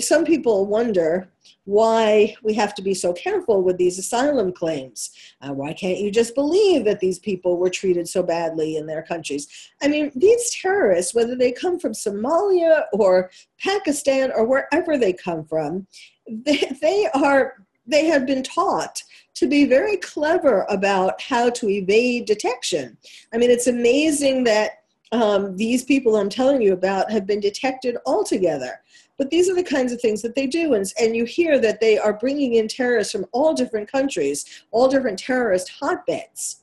some 0.01 0.25
people 0.25 0.67
wonder 0.67 1.29
why 1.65 2.35
we 2.43 2.55
have 2.55 2.75
to 2.75 2.83
be 2.83 2.95
so 2.95 3.13
careful 3.13 3.63
with 3.63 3.77
these 3.79 3.99
asylum 3.99 4.53
claims. 4.53 5.11
Uh, 5.41 5.53
why 5.53 5.73
can't 5.73 5.99
you 5.99 6.11
just 6.11 6.35
believe 6.35 6.85
that 6.85 6.99
these 6.99 7.21
people 7.21 7.57
were 7.57 7.71
treated 7.71 8.09
so 8.09 8.23
badly 8.23 8.77
in 8.77 8.87
their 8.87 9.03
countries? 9.03 9.47
I 9.81 9.89
mean, 9.89 10.11
these 10.17 10.51
terrorists, 10.51 11.15
whether 11.15 11.37
they 11.37 11.53
come 11.53 11.79
from 11.79 11.93
Somalia 11.93 12.85
or 12.93 13.31
Pakistan 13.61 14.33
or 14.35 14.45
wherever 14.45 14.99
they 14.99 15.13
come 15.13 15.45
from, 15.45 15.87
they, 16.29 16.73
they 16.81 17.09
are 17.15 17.55
they 17.87 18.07
have 18.07 18.27
been 18.27 18.45
taught 18.45 19.03
to 19.35 19.47
be 19.47 19.65
very 19.65 19.97
clever 19.97 20.67
about 20.69 21.21
how 21.21 21.51
to 21.51 21.69
evade 21.69 22.27
detection. 22.27 22.97
I 23.33 23.39
mean, 23.39 23.51
it's 23.51 23.67
amazing 23.67 24.45
that 24.45 24.83
um, 25.12 25.57
these 25.57 25.85
people 25.85 26.17
I'm 26.17 26.29
telling 26.29 26.62
you 26.62 26.73
about 26.73 27.11
have 27.11 27.27
been 27.27 27.41
detected 27.41 27.97
altogether. 28.07 28.81
But 29.19 29.31
these 29.31 29.49
are 29.49 29.55
the 29.55 29.62
kinds 29.62 29.93
of 29.93 30.01
things 30.01 30.23
that 30.23 30.35
they 30.35 30.47
do. 30.47 30.75
And, 30.75 30.91
and 30.99 31.15
you 31.15 31.25
hear 31.25 31.59
that 31.61 31.81
they 31.81 31.99
are 31.99 32.15
bringing 32.15 32.55
in 32.55 32.67
terrorists 32.67 33.12
from 33.12 33.27
all 33.33 33.55
different 33.55 33.91
countries, 33.91 34.65
all 34.71 34.89
different 34.89 35.19
terrorist 35.19 35.71
hotbeds. 35.81 36.62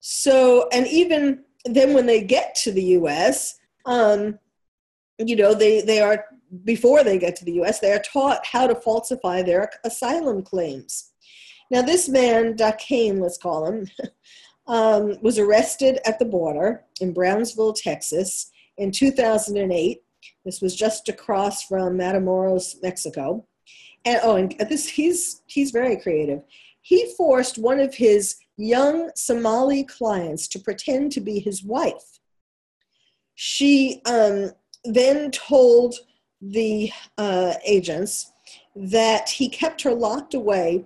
So, 0.00 0.68
and 0.72 0.86
even 0.86 1.44
then 1.64 1.94
when 1.94 2.06
they 2.06 2.22
get 2.22 2.54
to 2.56 2.72
the 2.72 2.82
US, 2.82 3.58
um, 3.84 4.38
you 5.18 5.36
know, 5.36 5.54
they, 5.54 5.82
they 5.82 6.00
are, 6.00 6.24
before 6.64 7.04
they 7.04 7.18
get 7.18 7.36
to 7.36 7.44
the 7.44 7.60
US, 7.62 7.80
they 7.80 7.92
are 7.92 8.02
taught 8.02 8.44
how 8.46 8.66
to 8.66 8.74
falsify 8.74 9.42
their 9.42 9.70
asylum 9.84 10.42
claims. 10.42 11.12
Now, 11.70 11.82
this 11.82 12.08
man, 12.08 12.54
Dakane, 12.54 13.20
let's 13.20 13.38
call 13.38 13.66
him, 13.66 13.88
um, 14.66 15.16
was 15.20 15.38
arrested 15.38 15.98
at 16.06 16.18
the 16.18 16.24
border 16.24 16.84
in 17.00 17.12
Brownsville, 17.12 17.72
Texas 17.72 18.50
in 18.78 18.90
2008 18.90 20.02
this 20.44 20.60
was 20.60 20.74
just 20.74 21.08
across 21.08 21.64
from 21.64 21.98
Matamoros, 21.98 22.76
Mexico. 22.82 23.46
And 24.04 24.20
oh, 24.22 24.36
and 24.36 24.54
this 24.68 24.88
he's 24.88 25.42
he's 25.46 25.70
very 25.70 25.96
creative. 25.96 26.42
He 26.82 27.12
forced 27.16 27.58
one 27.58 27.80
of 27.80 27.94
his 27.94 28.36
young 28.56 29.10
Somali 29.16 29.84
clients 29.84 30.46
to 30.48 30.60
pretend 30.60 31.12
to 31.12 31.20
be 31.20 31.40
his 31.40 31.64
wife. 31.64 32.20
She 33.34 34.00
um, 34.06 34.52
then 34.84 35.30
told 35.32 35.96
the 36.40 36.92
uh, 37.18 37.54
agents 37.64 38.30
that 38.76 39.28
he 39.28 39.48
kept 39.48 39.82
her 39.82 39.92
locked 39.92 40.34
away 40.34 40.84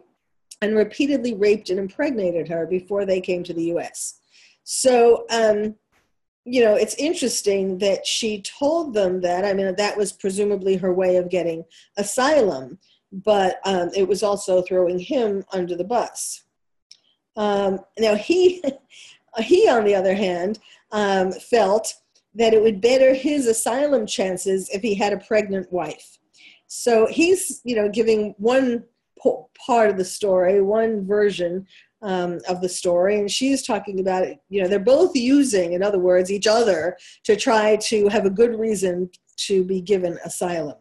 and 0.63 0.77
repeatedly 0.77 1.35
raped 1.35 1.71
and 1.71 1.79
impregnated 1.79 2.49
her 2.49 2.67
before 2.67 3.07
they 3.07 3.21
came 3.21 3.43
to 3.45 3.55
the 3.55 3.73
US. 3.73 4.21
So 4.65 5.27
um, 5.31 5.77
you 6.45 6.65
know, 6.65 6.75
it's 6.75 6.95
interesting 6.95 7.79
that 7.79 8.07
she 8.07 8.43
told 8.43 8.95
them 8.95 9.21
that. 9.21 9.45
I 9.45 9.53
mean, 9.53 9.75
that 9.77 9.97
was 9.97 10.13
presumably 10.13 10.77
her 10.77 10.93
way 10.93 11.17
of 11.17 11.31
getting 11.31 11.65
asylum, 11.97 12.79
but 13.13 13.61
um, 13.65 13.91
it 13.95 14.09
was 14.09 14.23
also 14.23 14.63
throwing 14.63 14.99
him 14.99 15.45
under 15.53 15.77
the 15.77 15.85
bus. 15.85 16.45
Um, 17.37 17.81
now, 17.99 18.15
he, 18.15 18.63
he, 19.39 19.69
on 19.69 19.85
the 19.85 19.95
other 19.95 20.15
hand, 20.15 20.59
um, 20.93 21.33
felt 21.33 21.95
that 22.35 22.55
it 22.55 22.63
would 22.63 22.81
better 22.81 23.13
his 23.13 23.47
asylum 23.47 24.07
chances 24.07 24.71
if 24.71 24.83
he 24.83 24.95
had 24.95 25.13
a 25.13 25.19
pregnant 25.19 25.71
wife. 25.73 26.19
So 26.69 27.07
he's, 27.07 27.61
you 27.65 27.77
know, 27.77 27.89
giving 27.89 28.35
one 28.39 28.85
part 29.67 29.91
of 29.91 29.97
the 29.97 30.05
story, 30.05 30.61
one 30.61 31.07
version 31.07 31.67
um, 32.03 32.39
of 32.49 32.61
the 32.61 32.69
story 32.69 33.19
and 33.19 33.31
she's 33.31 33.63
talking 33.63 34.01
about 34.01 34.23
it 34.23 34.39
you 34.49 34.63
know 34.63 34.69
they're 34.69 34.79
both 34.79 35.15
using 35.15 35.75
in 35.75 35.83
other 35.83 35.99
words 35.99 36.31
each 36.31 36.47
other 36.47 36.97
to 37.25 37.37
try 37.37 37.77
to 37.77 38.09
have 38.09 38.25
a 38.25 38.31
good 38.31 38.59
reason 38.59 39.11
to 39.37 39.65
be 39.65 39.81
given 39.81 40.19
asylum 40.25 40.77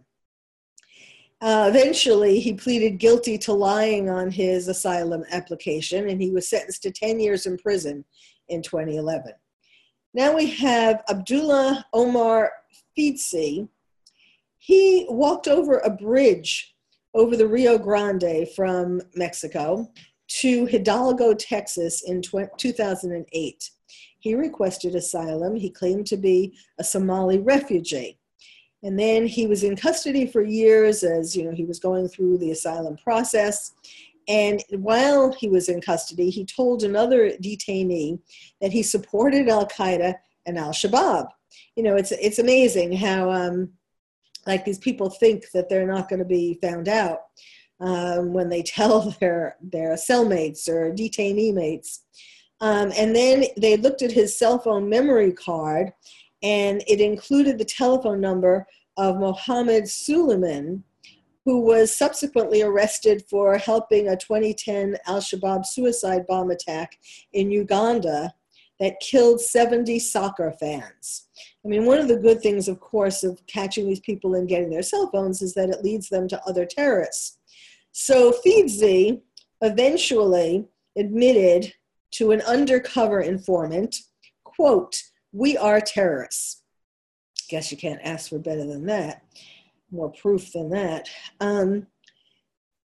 uh, 1.41 1.67
eventually 1.69 2.39
he 2.39 2.53
pleaded 2.53 2.99
guilty 2.99 3.37
to 3.37 3.51
lying 3.51 4.09
on 4.09 4.31
his 4.31 4.67
asylum 4.67 5.23
application 5.31 6.09
and 6.09 6.21
he 6.21 6.31
was 6.31 6.49
sentenced 6.49 6.83
to 6.83 6.91
10 6.91 7.19
years 7.19 7.45
in 7.45 7.57
prison 7.57 8.05
in 8.47 8.61
2011 8.61 9.33
now 10.13 10.33
we 10.33 10.49
have 10.49 11.03
abdullah 11.09 11.85
omar 11.93 12.49
Fidse. 12.97 13.67
he 14.57 15.05
walked 15.09 15.49
over 15.49 15.79
a 15.79 15.89
bridge 15.89 16.73
over 17.13 17.35
the 17.35 17.47
rio 17.47 17.77
grande 17.77 18.47
from 18.55 19.01
mexico 19.15 19.89
to 20.29 20.65
Hidalgo, 20.65 21.33
Texas 21.33 22.03
in 22.03 22.21
2008. 22.21 23.69
He 24.19 24.35
requested 24.35 24.95
asylum. 24.95 25.55
He 25.55 25.69
claimed 25.69 26.05
to 26.07 26.17
be 26.17 26.53
a 26.77 26.83
Somali 26.83 27.39
refugee. 27.39 28.19
And 28.83 28.97
then 28.97 29.25
he 29.25 29.47
was 29.47 29.63
in 29.63 29.75
custody 29.75 30.25
for 30.25 30.41
years 30.41 31.03
as 31.03 31.35
you 31.35 31.43
know 31.43 31.51
he 31.51 31.65
was 31.65 31.79
going 31.79 32.07
through 32.07 32.37
the 32.37 32.51
asylum 32.51 32.95
process. 32.97 33.73
And 34.27 34.63
while 34.71 35.33
he 35.33 35.49
was 35.49 35.67
in 35.67 35.81
custody, 35.81 36.29
he 36.29 36.45
told 36.45 36.83
another 36.83 37.31
detainee 37.31 38.19
that 38.61 38.71
he 38.71 38.83
supported 38.83 39.49
Al 39.49 39.67
Qaeda 39.67 40.13
and 40.45 40.57
Al 40.57 40.71
Shabaab. 40.71 41.27
You 41.75 41.83
know, 41.83 41.95
it's 41.95 42.11
it's 42.11 42.39
amazing 42.39 42.93
how 42.93 43.31
um, 43.31 43.71
like 44.49 44.65
these 44.65 44.79
people 44.79 45.09
think 45.11 45.45
that 45.53 45.69
they're 45.69 45.87
not 45.87 46.09
going 46.09 46.19
to 46.19 46.25
be 46.25 46.57
found 46.61 46.89
out 46.89 47.19
um, 47.79 48.33
when 48.33 48.49
they 48.49 48.63
tell 48.63 49.01
their 49.19 49.55
their 49.61 49.93
cellmates 49.93 50.67
or 50.67 50.91
detainee 50.91 51.53
mates. 51.53 52.03
Um, 52.61 52.91
and 52.97 53.15
then 53.15 53.45
they 53.55 53.77
looked 53.77 54.01
at 54.01 54.11
his 54.11 54.37
cell 54.37 54.59
phone 54.59 54.89
memory 54.89 55.31
card, 55.31 55.93
and 56.43 56.83
it 56.87 56.99
included 56.99 57.57
the 57.57 57.63
telephone 57.63 58.19
number 58.19 58.67
of 58.97 59.17
Mohammed 59.17 59.87
Suleiman, 59.87 60.83
who 61.45 61.61
was 61.61 61.95
subsequently 61.95 62.61
arrested 62.61 63.23
for 63.29 63.57
helping 63.57 64.09
a 64.09 64.17
2010 64.17 64.97
Al 65.07 65.21
Shabaab 65.21 65.65
suicide 65.65 66.27
bomb 66.27 66.51
attack 66.51 66.97
in 67.31 67.49
Uganda 67.49 68.33
that 68.79 68.99
killed 69.01 69.41
70 69.41 69.99
soccer 69.99 70.53
fans. 70.59 71.27
I 71.65 71.67
mean, 71.67 71.85
one 71.85 71.99
of 71.99 72.07
the 72.07 72.17
good 72.17 72.41
things, 72.41 72.67
of 72.67 72.79
course, 72.79 73.23
of 73.23 73.45
catching 73.47 73.87
these 73.87 73.99
people 73.99 74.35
and 74.35 74.47
getting 74.47 74.69
their 74.69 74.81
cell 74.81 75.09
phones 75.11 75.41
is 75.41 75.53
that 75.55 75.69
it 75.69 75.83
leads 75.83 76.09
them 76.09 76.27
to 76.29 76.41
other 76.45 76.65
terrorists. 76.65 77.37
So 77.91 78.31
Fidse 78.31 79.17
eventually 79.61 80.65
admitted 80.97 81.73
to 82.11 82.31
an 82.31 82.41
undercover 82.41 83.21
informant, 83.21 83.95
quote, 84.43 84.95
we 85.31 85.57
are 85.57 85.81
terrorists. 85.81 86.63
Guess 87.49 87.71
you 87.71 87.77
can't 87.77 88.01
ask 88.03 88.29
for 88.29 88.39
better 88.39 88.65
than 88.65 88.85
that, 88.85 89.23
more 89.91 90.11
proof 90.11 90.53
than 90.53 90.69
that. 90.69 91.09
Um, 91.39 91.87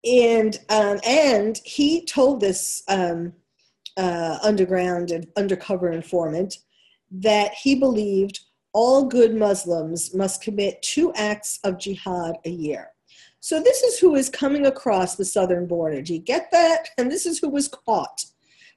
and 0.06 0.60
um, 0.70 1.00
and 1.06 1.60
he 1.66 2.06
told 2.06 2.40
this 2.40 2.84
um, 2.88 3.34
uh, 3.98 4.38
underground 4.44 5.12
and 5.12 5.28
undercover 5.36 5.92
informant 5.92 6.60
that 7.12 7.54
he 7.54 7.76
believed 7.76 8.40
all 8.74 9.06
good 9.06 9.36
Muslims 9.36 10.14
must 10.14 10.42
commit 10.42 10.82
two 10.82 11.12
acts 11.16 11.60
of 11.64 11.80
jihad 11.80 12.36
a 12.46 12.50
year. 12.50 12.92
So 13.40 13.62
this 13.62 13.82
is 13.82 13.98
who 13.98 14.16
is 14.16 14.30
coming 14.30 14.66
across 14.66 15.16
the 15.16 15.26
southern 15.26 15.68
border. 15.68 16.02
Do 16.02 16.14
you 16.14 16.20
get 16.20 16.52
that? 16.52 16.90
And 16.98 17.12
this 17.12 17.26
is 17.26 17.40
who 17.40 17.50
was 17.50 17.68
caught. 17.68 18.26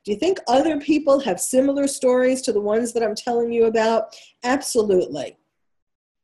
Do 0.04 0.12
you 0.12 0.18
think 0.18 0.38
other 0.48 0.80
people 0.80 1.20
have 1.20 1.40
similar 1.40 1.86
stories 1.86 2.40
to 2.42 2.52
the 2.52 2.60
ones 2.60 2.92
that 2.92 3.02
I'm 3.02 3.14
telling 3.14 3.52
you 3.52 3.66
about? 3.66 4.16
Absolutely. 4.42 5.36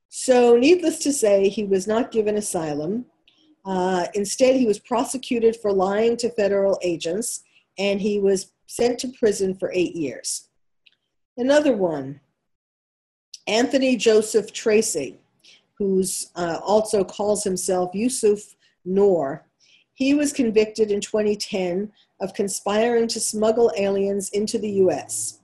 So, 0.09 0.57
needless 0.57 0.99
to 1.01 1.13
say, 1.13 1.49
he 1.49 1.65
was 1.65 1.87
not 1.87 2.11
given 2.11 2.37
asylum. 2.37 3.05
Uh, 3.67 4.07
instead, 4.15 4.57
he 4.57 4.67
was 4.67 4.79
prosecuted 4.79 5.57
for 5.57 5.73
lying 5.73 6.17
to 6.19 6.31
federal 6.31 6.79
agents 6.83 7.43
and 7.79 8.01
he 8.01 8.21
was 8.21 8.53
sent 8.67 8.99
to 9.01 9.09
prison 9.09 9.55
for 9.55 9.71
eight 9.73 9.95
years. 9.95 10.49
Another 11.37 11.77
one, 11.77 12.21
Anthony 13.47 13.97
Joseph 13.97 14.53
Tracy. 14.53 15.19
who's 15.79 16.31
uh, 16.37 16.59
also 16.65 17.05
calls 17.05 17.45
himself 17.45 17.95
Yusuf 17.95 18.57
Noor. 18.87 19.47
He 19.93 20.15
was 20.15 20.33
convicted 20.33 20.91
in 20.91 21.01
2010 21.03 21.93
of 22.21 22.33
conspiring 22.33 23.09
to 23.09 23.21
smuggle 23.21 23.71
aliens 23.77 24.31
into 24.31 24.59
the 24.59 24.71
US. 24.85 25.41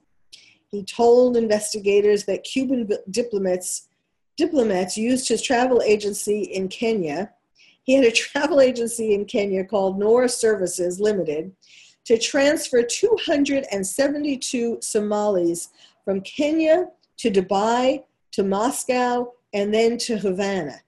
He 0.70 0.82
told 0.82 1.36
investigators 1.36 2.24
that 2.24 2.44
Cuban 2.44 2.88
diplomats 3.10 3.88
diplomats 4.38 4.96
used 4.96 5.28
his 5.28 5.42
travel 5.42 5.82
agency 5.82 6.44
in 6.44 6.68
Kenya. 6.68 7.30
He 7.84 7.92
had 7.92 8.04
a 8.04 8.10
travel 8.24 8.62
agency 8.62 9.12
in 9.12 9.26
Kenya 9.26 9.64
called 9.64 9.98
Noor 9.98 10.28
Services 10.28 10.98
Limited 10.98 11.52
to 12.04 12.18
transfer 12.18 12.82
272 12.82 14.78
Somalis 14.80 15.68
from 16.04 16.20
Kenya 16.22 16.86
to 17.18 17.30
Dubai 17.30 18.02
to 18.32 18.42
Moscow 18.42 19.32
and 19.52 19.72
then 19.72 19.98
to 19.98 20.18
Havana. 20.18 20.80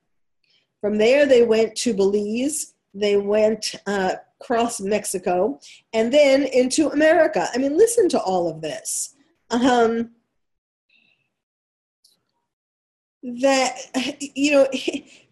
From 0.81 0.99
there, 0.99 1.27
they 1.27 1.45
went 1.45 1.77
to 1.77 1.95
Belize, 1.95 2.75
they 2.93 3.17
went 3.17 3.75
uh, 3.87 4.15
across 4.41 4.81
Mexico, 4.81 5.59
and 5.93 6.13
then 6.13 6.43
into 6.43 6.89
America. 6.89 7.49
I 7.55 7.59
mean, 7.59 7.77
listen 7.77 8.09
to 8.11 8.21
all 8.21 8.49
of 8.49 8.61
this. 8.61 9.15
Um, 9.51 10.11
that, 13.23 13.77
you 14.21 14.53
know, 14.53 14.69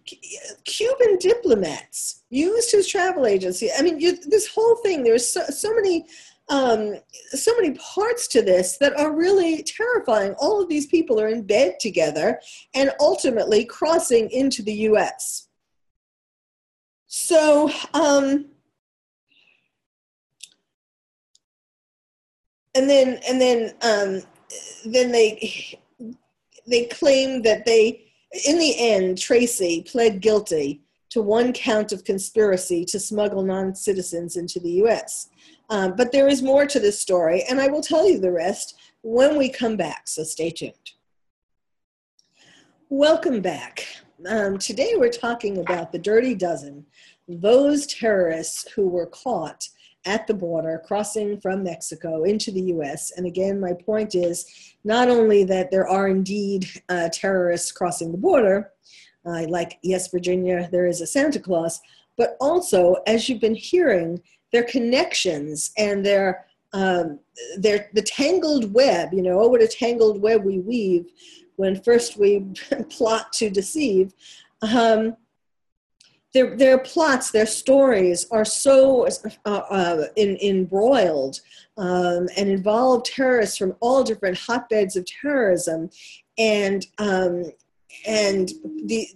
Cuban 0.64 1.18
diplomats 1.18 2.22
used 2.30 2.72
his 2.72 2.88
travel 2.88 3.26
agency. 3.26 3.70
I 3.76 3.82
mean, 3.82 4.00
you, 4.00 4.16
this 4.16 4.46
whole 4.48 4.76
thing, 4.76 5.02
there's 5.02 5.28
so, 5.28 5.42
so 5.44 5.74
many 5.74 6.06
um, 6.48 6.96
so 7.30 7.52
many 7.56 7.74
parts 7.78 8.28
to 8.28 8.42
this 8.42 8.76
that 8.78 8.98
are 8.98 9.16
really 9.16 9.62
terrifying. 9.62 10.34
All 10.38 10.60
of 10.60 10.68
these 10.68 10.86
people 10.86 11.20
are 11.20 11.28
in 11.28 11.46
bed 11.46 11.80
together 11.80 12.40
and 12.74 12.90
ultimately 13.00 13.64
crossing 13.64 14.28
into 14.30 14.62
the 14.62 14.74
US. 14.90 15.48
So, 17.06 17.70
um, 17.94 18.46
and 22.74 22.88
then, 22.88 23.20
and 23.28 23.40
then, 23.40 23.74
um, 23.82 24.22
then 24.84 25.12
they, 25.12 25.78
they 26.66 26.84
claim 26.86 27.42
that 27.42 27.64
they, 27.64 28.11
in 28.46 28.58
the 28.58 28.74
end, 28.78 29.18
Tracy 29.18 29.82
pled 29.82 30.20
guilty 30.20 30.82
to 31.10 31.20
one 31.20 31.52
count 31.52 31.92
of 31.92 32.04
conspiracy 32.04 32.84
to 32.86 32.98
smuggle 32.98 33.42
non 33.42 33.74
citizens 33.74 34.36
into 34.36 34.58
the 34.58 34.82
US. 34.84 35.28
Um, 35.68 35.94
but 35.96 36.12
there 36.12 36.28
is 36.28 36.42
more 36.42 36.66
to 36.66 36.80
this 36.80 37.00
story, 37.00 37.44
and 37.48 37.60
I 37.60 37.68
will 37.68 37.82
tell 37.82 38.08
you 38.08 38.18
the 38.18 38.32
rest 38.32 38.78
when 39.02 39.36
we 39.36 39.48
come 39.48 39.76
back, 39.76 40.08
so 40.08 40.22
stay 40.22 40.50
tuned. 40.50 40.92
Welcome 42.88 43.40
back. 43.40 43.86
Um, 44.26 44.58
today 44.58 44.94
we're 44.96 45.10
talking 45.10 45.58
about 45.58 45.92
the 45.92 45.98
Dirty 45.98 46.34
Dozen, 46.34 46.86
those 47.28 47.86
terrorists 47.86 48.70
who 48.72 48.88
were 48.88 49.06
caught 49.06 49.68
at 50.04 50.26
the 50.26 50.34
border 50.34 50.82
crossing 50.84 51.40
from 51.40 51.62
Mexico 51.62 52.24
into 52.24 52.50
the 52.50 52.62
US. 52.74 53.12
And 53.16 53.26
again, 53.26 53.60
my 53.60 53.72
point 53.72 54.14
is 54.14 54.46
not 54.84 55.08
only 55.08 55.44
that 55.44 55.70
there 55.70 55.88
are 55.88 56.08
indeed 56.08 56.68
uh, 56.88 57.08
terrorists 57.12 57.72
crossing 57.72 58.12
the 58.12 58.18
border, 58.18 58.72
uh, 59.24 59.46
like, 59.48 59.78
yes, 59.82 60.08
Virginia, 60.08 60.68
there 60.72 60.86
is 60.86 61.00
a 61.00 61.06
Santa 61.06 61.38
Claus, 61.38 61.80
but 62.16 62.36
also, 62.40 62.96
as 63.06 63.28
you've 63.28 63.40
been 63.40 63.54
hearing, 63.54 64.20
their 64.52 64.64
connections 64.64 65.72
and 65.78 66.04
their 66.04 66.46
um, 66.74 67.18
their 67.58 67.90
the 67.94 68.02
tangled 68.02 68.72
web. 68.72 69.12
You 69.12 69.22
know, 69.22 69.40
oh, 69.40 69.48
what 69.48 69.62
a 69.62 69.68
tangled 69.68 70.20
web 70.20 70.44
we 70.44 70.58
weave 70.58 71.06
when 71.56 71.80
first 71.82 72.16
we 72.16 72.46
plot 72.90 73.32
to 73.34 73.50
deceive. 73.50 74.14
Um, 74.62 75.16
their, 76.34 76.56
their 76.56 76.78
plots, 76.78 77.30
their 77.30 77.46
stories 77.46 78.26
are 78.30 78.44
so 78.44 79.06
uh, 79.44 79.48
uh, 79.48 80.04
in, 80.16 80.38
embroiled 80.42 81.40
um, 81.76 82.28
and 82.36 82.48
involve 82.48 83.04
terrorists 83.04 83.56
from 83.58 83.74
all 83.80 84.02
different 84.02 84.38
hotbeds 84.38 84.96
of 84.96 85.06
terrorism, 85.06 85.90
and 86.38 86.86
um, 86.98 87.44
and 88.06 88.50
the 88.84 89.08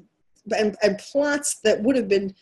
and, 0.57 0.77
and 0.83 0.99
plots 0.99 1.61
that 1.65 1.83
would 1.83 1.97
have 1.97 2.09
been 2.09 2.35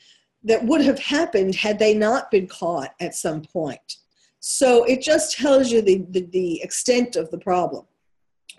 that 0.43 0.65
would 0.65 0.83
have 0.83 0.99
happened 0.99 1.55
had 1.55 1.79
they 1.79 1.95
not 1.95 2.31
been 2.31 2.47
caught 2.47 2.95
at 3.01 3.15
some 3.15 3.43
point. 3.43 3.97
So 4.41 4.85
it 4.85 5.01
just 5.01 5.39
tells 5.39 5.73
you 5.73 5.81
the, 5.81 6.05
the, 6.11 6.21
the, 6.21 6.63
extent 6.63 7.17
of 7.17 7.31
the 7.31 7.39
problem. 7.39 7.87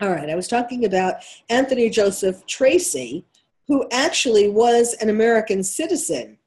All 0.00 0.10
right, 0.10 0.28
I 0.28 0.34
was 0.34 0.48
talking 0.48 0.84
about 0.84 1.18
Anthony 1.48 1.88
Joseph 1.88 2.44
Tracy, 2.46 3.24
who 3.68 3.86
actually 3.90 4.48
was 4.48 4.94
an 4.94 5.08
American 5.08 5.62
citizen. 5.62 6.38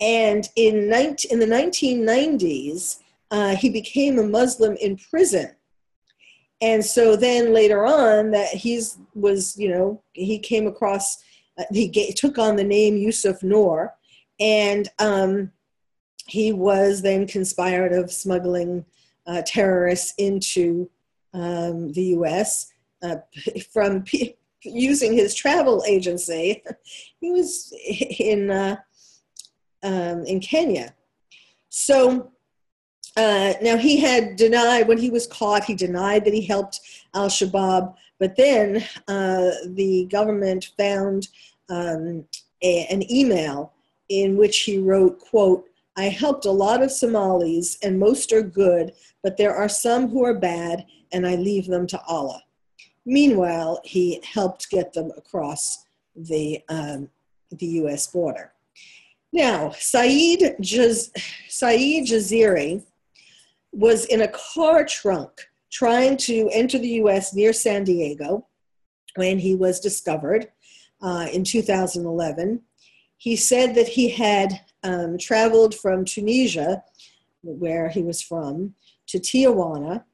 And 0.00 0.48
in, 0.56 0.88
19, 0.88 1.30
in 1.30 1.38
the 1.38 1.54
1990s, 1.54 2.98
uh, 3.30 3.56
he 3.56 3.70
became 3.70 4.18
a 4.18 4.22
Muslim 4.22 4.76
in 4.76 4.96
prison. 4.96 5.50
And 6.60 6.84
so 6.84 7.16
then 7.16 7.52
later 7.52 7.84
on, 7.84 8.30
that 8.30 8.48
he's 8.48 8.98
was, 9.14 9.56
you 9.58 9.68
know, 9.68 10.02
he 10.12 10.38
came 10.38 10.66
across, 10.66 11.22
uh, 11.58 11.64
he 11.70 12.12
took 12.14 12.38
on 12.38 12.56
the 12.56 12.64
name 12.64 12.96
Yusuf 12.96 13.42
Noor, 13.42 13.94
and 14.40 14.88
um, 14.98 15.52
he 16.26 16.52
was 16.52 17.02
then 17.02 17.26
conspired 17.26 17.92
of 17.92 18.10
smuggling 18.10 18.84
uh, 19.26 19.42
terrorists 19.46 20.14
into 20.18 20.88
um, 21.34 21.92
the 21.92 22.04
U.S. 22.04 22.72
Uh, 23.02 23.16
from 23.72 24.02
p- 24.02 24.36
using 24.66 25.12
his 25.12 25.34
travel 25.34 25.82
agency. 25.86 26.62
he 27.20 27.30
was 27.30 27.72
in 28.18 28.50
uh, 28.50 28.76
um, 29.82 30.24
in 30.24 30.40
Kenya. 30.40 30.94
So 31.68 32.32
uh, 33.16 33.54
now 33.62 33.76
he 33.76 33.98
had 33.98 34.36
denied 34.36 34.88
when 34.88 34.98
he 34.98 35.10
was 35.10 35.26
caught. 35.26 35.64
He 35.64 35.74
denied 35.74 36.24
that 36.24 36.34
he 36.34 36.42
helped 36.42 36.80
Al 37.14 37.28
Shabaab, 37.28 37.94
but 38.18 38.36
then 38.36 38.84
uh, 39.08 39.50
the 39.68 40.06
government 40.10 40.70
found 40.78 41.28
um, 41.68 42.24
a, 42.62 42.86
an 42.86 43.10
email 43.10 43.72
in 44.08 44.36
which 44.36 44.60
he 44.60 44.78
wrote, 44.78 45.18
quote, 45.18 45.64
I 45.96 46.04
helped 46.04 46.44
a 46.44 46.50
lot 46.50 46.82
of 46.82 46.92
Somalis 46.92 47.78
and 47.82 47.98
most 47.98 48.32
are 48.32 48.42
good, 48.42 48.92
but 49.22 49.36
there 49.36 49.54
are 49.54 49.68
some 49.68 50.08
who 50.08 50.24
are 50.24 50.38
bad 50.38 50.84
and 51.12 51.26
I 51.26 51.36
leave 51.36 51.66
them 51.66 51.86
to 51.88 52.00
Allah. 52.02 52.42
Meanwhile, 53.06 53.80
he 53.84 54.20
helped 54.24 54.68
get 54.70 54.92
them 54.92 55.12
across 55.16 55.86
the, 56.14 56.60
um, 56.68 57.08
the 57.50 57.66
US 57.66 58.08
border. 58.08 58.52
Now, 59.32 59.70
Saeed, 59.78 60.56
Jaz- 60.60 61.10
Saeed 61.48 62.08
Jaziri 62.08 62.82
was 63.72 64.04
in 64.06 64.22
a 64.22 64.28
car 64.28 64.84
trunk 64.84 65.30
trying 65.70 66.16
to 66.16 66.50
enter 66.52 66.78
the 66.78 67.00
US 67.04 67.34
near 67.34 67.52
San 67.52 67.84
Diego 67.84 68.46
when 69.14 69.38
he 69.38 69.54
was 69.54 69.80
discovered 69.80 70.48
uh, 71.02 71.28
in 71.32 71.44
2011 71.44 72.62
he 73.18 73.36
said 73.36 73.74
that 73.74 73.88
he 73.88 74.10
had 74.10 74.60
um, 74.82 75.18
traveled 75.18 75.74
from 75.74 76.04
Tunisia, 76.04 76.82
where 77.42 77.88
he 77.88 78.02
was 78.02 78.22
from, 78.22 78.74
to 79.08 79.18
Tijuana, 79.18 80.04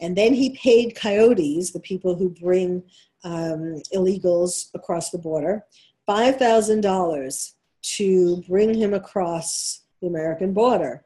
and 0.00 0.16
then 0.16 0.34
he 0.34 0.50
paid 0.50 0.94
coyotes, 0.94 1.72
the 1.72 1.80
people 1.80 2.14
who 2.14 2.30
bring 2.30 2.82
um, 3.24 3.82
illegals 3.94 4.68
across 4.74 5.10
the 5.10 5.18
border, 5.18 5.64
$5,000 6.08 7.52
to 7.82 8.44
bring 8.48 8.74
him 8.74 8.94
across 8.94 9.82
the 10.00 10.06
American 10.06 10.52
border. 10.52 11.04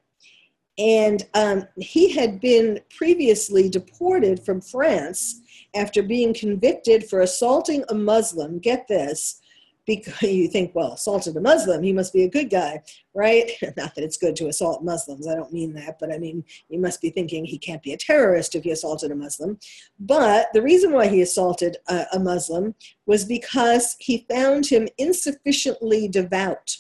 And 0.79 1.27
um, 1.35 1.67
he 1.77 2.13
had 2.13 2.41
been 2.41 2.81
previously 2.97 3.69
deported 3.69 4.45
from 4.45 4.61
France 4.61 5.41
after 5.75 6.03
being 6.03 6.35
convicted 6.35 7.09
for 7.09 7.21
assaulting 7.21 7.85
a 7.89 7.95
Muslim, 7.95 8.59
get 8.59 8.89
this, 8.89 9.42
because 9.87 10.23
you 10.23 10.49
think, 10.49 10.75
well, 10.75 10.93
assaulted 10.93 11.37
a 11.37 11.41
Muslim, 11.41 11.83
he 11.83 11.93
must 11.93 12.13
be 12.13 12.25
a 12.25 12.31
good 12.31 12.51
guy, 12.51 12.83
right? 13.15 13.51
Not 13.77 13.95
that 13.95 14.05
it's 14.05 14.17
good 14.17 14.37
to 14.37 14.49
assault 14.49 14.85
Muslims, 14.85 15.27
I 15.27 15.35
don't 15.35 15.53
mean 15.53 15.75
that, 15.75 15.99
but 15.99 16.13
I 16.13 16.19
mean, 16.19 16.45
you 16.69 16.79
must 16.79 17.01
be 17.01 17.11
thinking 17.11 17.45
he 17.45 17.59
can't 17.59 17.83
be 17.83 17.93
a 17.93 17.97
terrorist 17.97 18.55
if 18.55 18.65
he 18.65 18.71
assaulted 18.71 19.11
a 19.11 19.17
Muslim. 19.17 19.59
But 19.99 20.49
the 20.53 20.63
reason 20.63 20.93
why 20.93 21.09
he 21.09 21.23
assaulted 21.23 21.79
a, 21.89 22.07
a 22.15 22.19
Muslim 22.19 22.75
was 23.07 23.25
because 23.25 23.97
he 23.99 24.27
found 24.31 24.67
him 24.67 24.89
insufficiently 24.99 26.09
devout. 26.09 26.77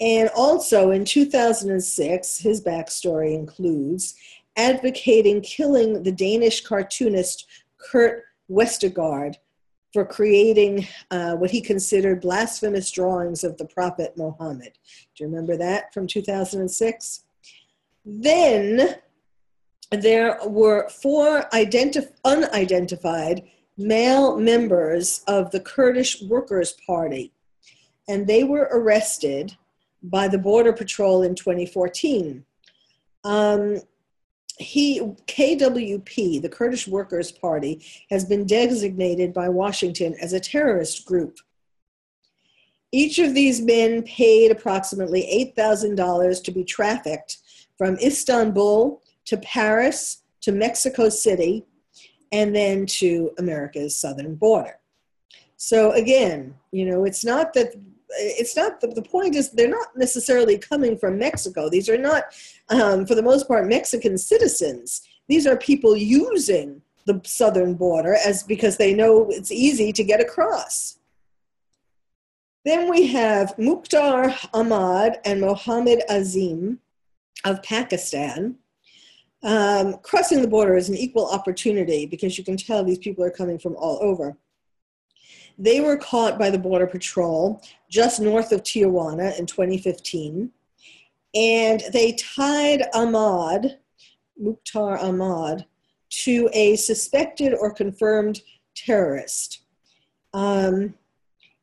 And 0.00 0.30
also 0.34 0.90
in 0.90 1.04
2006, 1.04 2.38
his 2.38 2.60
backstory 2.60 3.34
includes 3.34 4.16
advocating 4.56 5.40
killing 5.40 6.02
the 6.02 6.12
Danish 6.12 6.62
cartoonist 6.62 7.46
Kurt 7.78 8.24
Westergaard 8.50 9.36
for 9.92 10.04
creating 10.04 10.86
uh, 11.10 11.34
what 11.34 11.50
he 11.50 11.60
considered 11.60 12.22
blasphemous 12.22 12.90
drawings 12.90 13.44
of 13.44 13.56
the 13.58 13.66
Prophet 13.66 14.14
Muhammad. 14.16 14.78
Do 15.14 15.24
you 15.24 15.30
remember 15.30 15.56
that 15.56 15.92
from 15.92 16.06
2006? 16.06 17.24
Then 18.04 18.96
there 19.90 20.38
were 20.46 20.88
four 20.88 21.42
identif- 21.52 22.12
unidentified 22.24 23.42
male 23.76 24.38
members 24.38 25.22
of 25.28 25.50
the 25.50 25.60
Kurdish 25.60 26.22
Workers' 26.22 26.74
Party, 26.86 27.32
and 28.08 28.26
they 28.26 28.44
were 28.44 28.68
arrested 28.72 29.56
by 30.02 30.28
the 30.28 30.38
Border 30.38 30.72
Patrol 30.72 31.22
in 31.22 31.34
2014. 31.34 32.44
Um, 33.24 33.76
he 34.58 35.00
KWP, 35.00 36.42
the 36.42 36.48
Kurdish 36.48 36.86
Workers' 36.86 37.32
Party, 37.32 37.84
has 38.10 38.24
been 38.24 38.46
designated 38.46 39.32
by 39.32 39.48
Washington 39.48 40.14
as 40.20 40.32
a 40.32 40.40
terrorist 40.40 41.04
group. 41.04 41.38
Each 42.92 43.18
of 43.18 43.34
these 43.34 43.62
men 43.62 44.02
paid 44.02 44.50
approximately 44.50 45.52
$8,000 45.56 46.44
to 46.44 46.50
be 46.50 46.64
trafficked 46.64 47.38
from 47.78 47.96
Istanbul 47.96 49.02
to 49.24 49.36
Paris 49.38 50.22
to 50.42 50.52
Mexico 50.52 51.08
City 51.08 51.64
and 52.32 52.54
then 52.54 52.86
to 52.86 53.30
America's 53.38 53.96
southern 53.96 54.34
border. 54.34 54.78
So 55.56 55.92
again, 55.92 56.54
you 56.70 56.84
know, 56.84 57.04
it's 57.04 57.24
not 57.24 57.54
that 57.54 57.74
it's 58.18 58.56
not 58.56 58.80
the, 58.80 58.88
the 58.88 59.02
point 59.02 59.34
is 59.34 59.50
they're 59.50 59.68
not 59.68 59.96
necessarily 59.96 60.58
coming 60.58 60.98
from 60.98 61.18
Mexico. 61.18 61.68
These 61.68 61.88
are 61.88 61.98
not, 61.98 62.24
um, 62.68 63.06
for 63.06 63.14
the 63.14 63.22
most 63.22 63.48
part, 63.48 63.66
Mexican 63.66 64.18
citizens. 64.18 65.02
These 65.28 65.46
are 65.46 65.56
people 65.56 65.96
using 65.96 66.82
the 67.06 67.20
southern 67.24 67.74
border 67.74 68.16
as 68.24 68.42
because 68.42 68.76
they 68.76 68.94
know 68.94 69.28
it's 69.30 69.50
easy 69.50 69.92
to 69.92 70.04
get 70.04 70.20
across. 70.20 70.98
Then 72.64 72.88
we 72.88 73.08
have 73.08 73.58
Mukhtar 73.58 74.34
Ahmad 74.54 75.18
and 75.24 75.40
Mohammed 75.40 76.02
Azim 76.08 76.78
of 77.44 77.62
Pakistan. 77.62 78.56
Um, 79.42 79.98
crossing 80.02 80.40
the 80.40 80.48
border 80.48 80.76
is 80.76 80.88
an 80.88 80.96
equal 80.96 81.28
opportunity 81.28 82.06
because 82.06 82.38
you 82.38 82.44
can 82.44 82.56
tell 82.56 82.84
these 82.84 82.98
people 82.98 83.24
are 83.24 83.30
coming 83.30 83.58
from 83.58 83.74
all 83.74 83.98
over. 84.00 84.36
They 85.62 85.80
were 85.80 85.96
caught 85.96 86.40
by 86.40 86.50
the 86.50 86.58
Border 86.58 86.88
Patrol 86.88 87.62
just 87.88 88.20
north 88.20 88.50
of 88.50 88.64
Tijuana 88.64 89.38
in 89.38 89.46
2015, 89.46 90.50
and 91.36 91.82
they 91.92 92.14
tied 92.14 92.82
Ahmad, 92.92 93.78
Mukhtar 94.36 94.98
Ahmad, 94.98 95.64
to 96.24 96.50
a 96.52 96.74
suspected 96.74 97.54
or 97.54 97.72
confirmed 97.72 98.42
terrorist. 98.74 99.60
Um, 100.34 100.94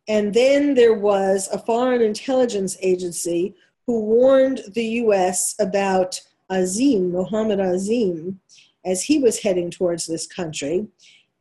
and 0.08 0.34
then 0.34 0.76
there 0.76 0.94
was 0.94 1.50
a 1.52 1.60
foreign 1.60 2.02
intelligence 2.02 2.78
agency 2.82 3.54
who 3.86 4.00
warned 4.00 4.62
the 4.76 4.86
US 5.04 5.56
about 5.60 6.22
Azim, 6.50 7.12
Mohammed 7.12 7.60
Azim, 7.60 8.40
as 8.86 9.04
he 9.04 9.20
was 9.20 9.44
heading 9.44 9.70
towards 9.70 10.08
this 10.08 10.26
country. 10.26 10.88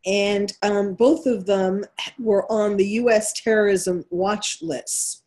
And 0.07 0.53
um, 0.63 0.95
both 0.95 1.27
of 1.27 1.47
them 1.47 1.85
were 2.19 2.51
on 2.51 2.77
the 2.77 2.87
US 2.87 3.33
terrorism 3.33 4.05
watch 4.11 4.59
lists. 4.63 5.23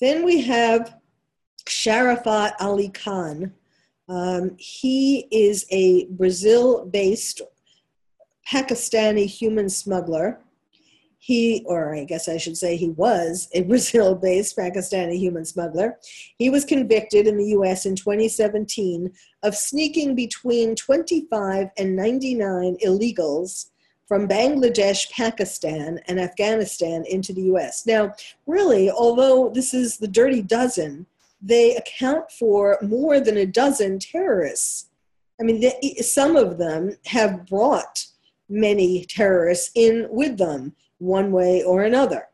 Then 0.00 0.24
we 0.24 0.42
have 0.42 0.96
Sharafat 1.66 2.52
Ali 2.60 2.88
Khan. 2.88 3.52
Um, 4.08 4.56
he 4.58 5.26
is 5.30 5.66
a 5.70 6.06
Brazil 6.06 6.86
based 6.86 7.42
Pakistani 8.50 9.26
human 9.26 9.68
smuggler 9.68 10.40
he, 11.28 11.62
or 11.66 11.94
I 11.94 12.04
guess 12.04 12.26
I 12.26 12.38
should 12.38 12.56
say 12.56 12.74
he 12.74 12.88
was, 12.88 13.50
a 13.52 13.60
Brazil 13.70 14.14
based 14.14 14.56
Pakistani 14.56 15.18
human 15.18 15.44
smuggler. 15.44 15.98
He 16.38 16.48
was 16.48 16.64
convicted 16.64 17.26
in 17.26 17.36
the 17.36 17.50
US 17.58 17.84
in 17.84 17.94
2017 17.94 19.12
of 19.42 19.54
sneaking 19.54 20.14
between 20.14 20.74
25 20.74 21.68
and 21.76 21.94
99 21.94 22.78
illegals 22.82 23.66
from 24.06 24.26
Bangladesh, 24.26 25.10
Pakistan, 25.10 26.00
and 26.08 26.18
Afghanistan 26.18 27.04
into 27.06 27.34
the 27.34 27.42
US. 27.52 27.84
Now, 27.84 28.14
really, 28.46 28.90
although 28.90 29.50
this 29.50 29.74
is 29.74 29.98
the 29.98 30.08
dirty 30.08 30.40
dozen, 30.40 31.04
they 31.42 31.76
account 31.76 32.32
for 32.32 32.78
more 32.80 33.20
than 33.20 33.36
a 33.36 33.44
dozen 33.44 33.98
terrorists. 33.98 34.88
I 35.38 35.44
mean, 35.44 35.70
some 36.00 36.36
of 36.36 36.56
them 36.56 36.96
have 37.04 37.44
brought 37.44 38.06
many 38.48 39.04
terrorists 39.04 39.70
in 39.74 40.06
with 40.10 40.38
them 40.38 40.74
one 40.98 41.32
way 41.32 41.62
or 41.62 41.82
another. 41.82 42.28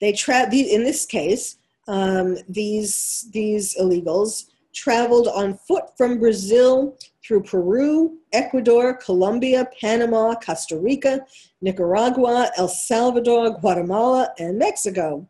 They 0.00 0.12
tra- 0.12 0.52
in 0.52 0.84
this 0.84 1.06
case, 1.06 1.58
um, 1.88 2.36
these, 2.48 3.28
these 3.32 3.76
illegals 3.76 4.46
traveled 4.74 5.28
on 5.28 5.54
foot 5.54 5.96
from 5.96 6.18
Brazil 6.18 6.96
through 7.24 7.42
Peru, 7.42 8.18
Ecuador, 8.32 8.94
Colombia, 8.94 9.68
Panama, 9.80 10.34
Costa 10.34 10.78
Rica, 10.78 11.20
Nicaragua, 11.60 12.50
El 12.56 12.68
Salvador, 12.68 13.58
Guatemala, 13.60 14.32
and 14.38 14.58
Mexico 14.58 15.28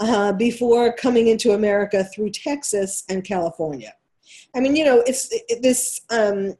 uh, 0.00 0.32
before 0.32 0.92
coming 0.92 1.28
into 1.28 1.52
America 1.52 2.04
through 2.04 2.30
Texas 2.30 3.04
and 3.08 3.22
California. 3.24 3.92
I 4.54 4.60
mean, 4.60 4.74
you 4.74 4.84
know, 4.84 5.02
it's 5.06 5.28
it, 5.30 5.62
this. 5.62 6.00
Um, 6.10 6.54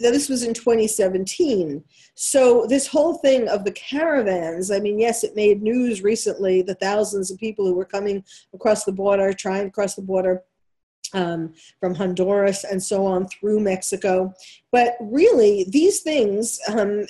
this 0.00 0.28
was 0.28 0.42
in 0.42 0.54
2017. 0.54 1.82
So 2.14 2.66
this 2.66 2.86
whole 2.86 3.14
thing 3.14 3.48
of 3.48 3.64
the 3.64 3.72
caravans, 3.72 4.70
I 4.70 4.78
mean, 4.78 4.98
yes, 4.98 5.24
it 5.24 5.36
made 5.36 5.62
news 5.62 6.02
recently, 6.02 6.62
the 6.62 6.74
thousands 6.74 7.30
of 7.30 7.38
people 7.38 7.66
who 7.66 7.74
were 7.74 7.84
coming 7.84 8.24
across 8.54 8.84
the 8.84 8.92
border, 8.92 9.32
trying 9.32 9.64
to 9.64 9.70
cross 9.70 9.94
the 9.94 10.02
border 10.02 10.42
um, 11.12 11.54
from 11.80 11.94
Honduras 11.94 12.64
and 12.64 12.82
so 12.82 13.06
on 13.06 13.28
through 13.28 13.60
Mexico. 13.60 14.32
But 14.72 14.96
really, 15.00 15.66
these 15.68 16.00
things, 16.00 16.58
um, 16.68 17.06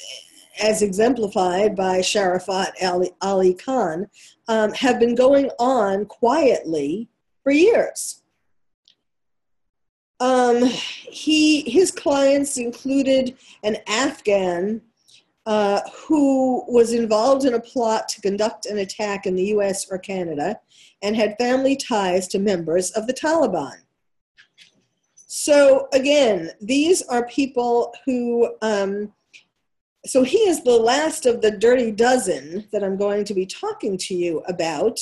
as 0.63 0.83
exemplified 0.83 1.77
by 1.77 1.99
Sharafat 1.99 2.73
Ali, 2.83 3.11
Ali 3.21 3.55
Khan, 3.55 4.09
um, 4.49 4.73
have 4.73 4.99
been 4.99 5.15
going 5.15 5.51
on 5.59 6.07
quietly 6.07 7.09
for 7.43 7.53
years. 7.53 8.23
Um, 10.21 10.65
he 10.65 11.69
his 11.69 11.91
clients 11.91 12.57
included 12.57 13.37
an 13.63 13.77
Afghan 13.87 14.81
uh, 15.45 15.81
who 15.95 16.65
was 16.69 16.93
involved 16.93 17.45
in 17.45 17.55
a 17.55 17.61
plot 17.61 18.09
to 18.09 18.21
conduct 18.21 18.67
an 18.67 18.79
attack 18.79 19.27
in 19.27 19.37
the 19.37 19.45
U.S. 19.45 19.87
or 19.91 19.99
Canada, 19.99 20.59
and 21.03 21.15
had 21.15 21.37
family 21.39 21.77
ties 21.77 22.27
to 22.29 22.39
members 22.39 22.91
of 22.93 23.07
the 23.07 23.15
Taliban. 23.15 23.77
So 25.15 25.89
again, 25.93 26.51
these 26.61 27.03
are 27.03 27.27
people 27.27 27.95
who. 28.05 28.55
Um, 28.63 29.13
so 30.07 30.23
he 30.23 30.39
is 30.39 30.63
the 30.63 30.71
last 30.71 31.27
of 31.27 31.43
the 31.43 31.51
dirty 31.51 31.91
dozen 31.91 32.69
that 32.71 32.85
I'm 32.85 32.97
going 32.97 33.25
to 33.25 33.35
be 33.35 33.45
talking 33.45 33.99
to 33.99 34.15
you 34.15 34.39
about, 34.49 34.99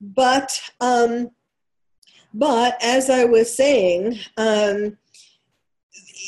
but. 0.00 0.58
Um, 0.80 1.30
but 2.34 2.76
as 2.82 3.08
I 3.08 3.24
was 3.24 3.54
saying, 3.54 4.18
um, 4.36 4.98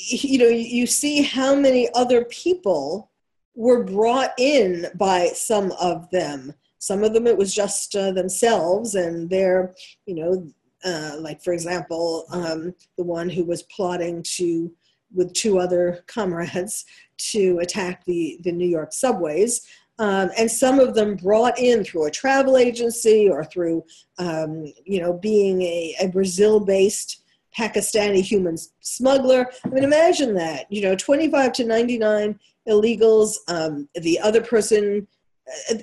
you 0.08 0.38
know, 0.38 0.46
you 0.46 0.86
see 0.86 1.22
how 1.22 1.56
many 1.56 1.88
other 1.94 2.24
people 2.26 3.10
were 3.56 3.82
brought 3.82 4.32
in 4.38 4.86
by 4.94 5.28
some 5.34 5.72
of 5.72 6.08
them. 6.10 6.54
Some 6.78 7.02
of 7.02 7.12
them 7.12 7.26
it 7.26 7.36
was 7.36 7.52
just 7.52 7.96
uh, 7.96 8.12
themselves 8.12 8.94
and 8.94 9.28
their, 9.28 9.74
you 10.06 10.14
know, 10.14 10.48
uh, 10.84 11.16
like 11.18 11.42
for 11.42 11.52
example, 11.52 12.26
um, 12.30 12.72
the 12.96 13.02
one 13.02 13.28
who 13.28 13.44
was 13.44 13.64
plotting 13.64 14.22
to, 14.36 14.72
with 15.12 15.32
two 15.32 15.58
other 15.58 16.04
comrades, 16.06 16.84
to 17.18 17.58
attack 17.58 18.04
the, 18.04 18.38
the 18.44 18.52
New 18.52 18.68
York 18.68 18.92
subways. 18.92 19.66
Um, 19.98 20.30
and 20.36 20.50
some 20.50 20.78
of 20.78 20.94
them 20.94 21.16
brought 21.16 21.58
in 21.58 21.82
through 21.82 22.06
a 22.06 22.10
travel 22.10 22.56
agency 22.58 23.28
or 23.30 23.44
through, 23.44 23.84
um, 24.18 24.72
you 24.84 25.00
know, 25.00 25.14
being 25.14 25.62
a, 25.62 25.96
a 26.02 26.08
Brazil-based 26.08 27.22
Pakistani 27.56 28.22
human 28.22 28.56
smuggler. 28.80 29.50
I 29.64 29.68
mean, 29.68 29.84
imagine 29.84 30.34
that, 30.34 30.70
you 30.70 30.82
know, 30.82 30.94
25 30.94 31.52
to 31.54 31.64
99 31.64 32.38
illegals. 32.68 33.36
Um, 33.48 33.88
the 33.94 34.20
other 34.20 34.42
person, 34.42 35.08
uh, 35.70 35.76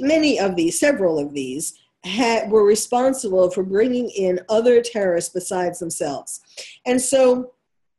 many 0.00 0.40
of 0.40 0.56
these, 0.56 0.80
several 0.80 1.18
of 1.18 1.32
these, 1.32 1.78
had, 2.04 2.50
were 2.50 2.64
responsible 2.64 3.50
for 3.50 3.62
bringing 3.62 4.10
in 4.10 4.40
other 4.48 4.80
terrorists 4.82 5.32
besides 5.32 5.78
themselves. 5.78 6.40
And 6.84 7.00
so, 7.00 7.52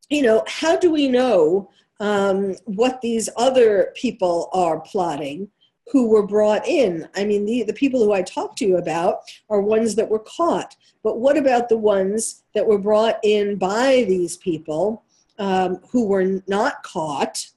you 0.09 0.23
know, 0.23 0.43
how 0.47 0.75
do 0.75 0.91
we 0.91 1.07
know 1.07 1.69
um, 2.03 2.55
what 2.65 2.99
these 2.99 3.29
other 3.37 3.93
people 3.95 4.49
are 4.51 4.81
plotting 4.81 5.47
who 5.87 6.09
were 6.09 6.27
brought 6.27 6.67
in. 6.67 7.07
I 7.15 7.23
mean, 7.23 7.45
the, 7.45 7.63
the 7.63 7.73
people 7.73 8.03
who 8.03 8.11
I 8.11 8.21
talked 8.21 8.57
to 8.57 8.65
you 8.65 8.75
about 8.75 9.19
are 9.49 9.61
ones 9.61 9.95
that 9.95 10.09
were 10.09 10.19
caught. 10.19 10.75
But 11.01 11.19
what 11.19 11.37
about 11.37 11.69
the 11.69 11.77
ones 11.77 12.43
that 12.55 12.67
were 12.67 12.77
brought 12.77 13.19
in 13.23 13.55
by 13.55 14.03
these 14.05 14.35
people 14.35 15.05
um, 15.39 15.79
who 15.91 16.05
were 16.05 16.41
not 16.45 16.83
caught 16.83 17.47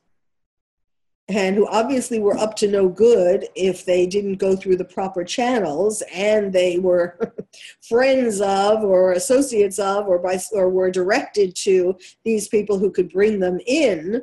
and 1.29 1.57
who 1.57 1.67
obviously 1.67 2.21
were 2.21 2.39
up 2.39 2.55
to 2.55 2.69
no 2.69 2.89
good 2.89 3.49
if 3.57 3.85
they 3.85 4.07
didn't 4.07 4.37
go 4.37 4.55
through 4.55 4.77
the 4.77 4.85
proper 4.85 5.25
channels 5.25 6.05
and 6.15 6.53
they 6.53 6.79
were 6.79 7.19
friends 7.89 8.41
of 8.41 8.85
or 8.85 9.11
associates 9.11 9.81
of 9.81 10.07
or 10.07 10.21
by 10.21 10.39
or 10.53 10.71
were 10.71 10.91
directed 10.91 11.57
to 11.57 11.97
these 12.25 12.47
people 12.47 12.79
who 12.79 12.93
could 12.93 13.11
bring 13.11 13.41
them 13.41 13.59
in 13.67 14.23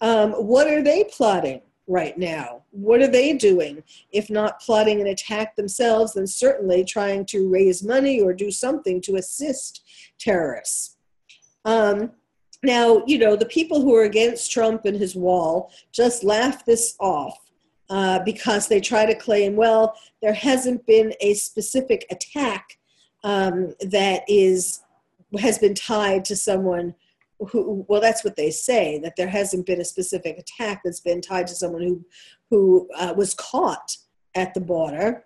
Um, 0.00 0.32
what 0.32 0.66
are 0.66 0.82
they 0.82 1.04
plotting 1.04 1.60
right 1.86 2.16
now? 2.16 2.62
What 2.70 3.00
are 3.00 3.08
they 3.08 3.34
doing? 3.34 3.82
If 4.12 4.30
not 4.30 4.60
plotting 4.60 5.00
an 5.00 5.08
attack 5.08 5.56
themselves, 5.56 6.14
then 6.14 6.26
certainly 6.26 6.84
trying 6.84 7.26
to 7.26 7.48
raise 7.48 7.82
money 7.82 8.20
or 8.20 8.32
do 8.32 8.50
something 8.50 9.00
to 9.02 9.16
assist 9.16 9.82
terrorists. 10.18 10.96
Um, 11.64 12.12
now, 12.62 13.02
you 13.06 13.18
know, 13.18 13.36
the 13.36 13.46
people 13.46 13.80
who 13.80 13.94
are 13.94 14.04
against 14.04 14.52
Trump 14.52 14.84
and 14.84 14.96
his 14.96 15.16
wall 15.16 15.72
just 15.92 16.22
laugh 16.22 16.64
this 16.64 16.94
off 17.00 17.38
uh, 17.88 18.20
because 18.20 18.68
they 18.68 18.80
try 18.80 19.06
to 19.06 19.14
claim, 19.14 19.56
well, 19.56 19.96
there 20.22 20.34
hasn't 20.34 20.86
been 20.86 21.12
a 21.20 21.34
specific 21.34 22.06
attack 22.10 22.78
um, 23.24 23.74
that 23.80 24.22
is 24.28 24.80
has 25.38 25.58
been 25.58 25.74
tied 25.74 26.24
to 26.24 26.34
someone 26.34 26.94
who 27.48 27.84
well 27.88 28.00
that's 28.00 28.24
what 28.24 28.36
they 28.36 28.50
say 28.50 28.98
that 28.98 29.14
there 29.16 29.28
hasn't 29.28 29.66
been 29.66 29.80
a 29.80 29.84
specific 29.84 30.38
attack 30.38 30.82
that's 30.84 31.00
been 31.00 31.20
tied 31.20 31.46
to 31.46 31.54
someone 31.54 31.82
who 31.82 32.04
who 32.50 32.88
uh, 32.98 33.14
was 33.16 33.34
caught 33.34 33.96
at 34.34 34.52
the 34.54 34.60
border 34.60 35.24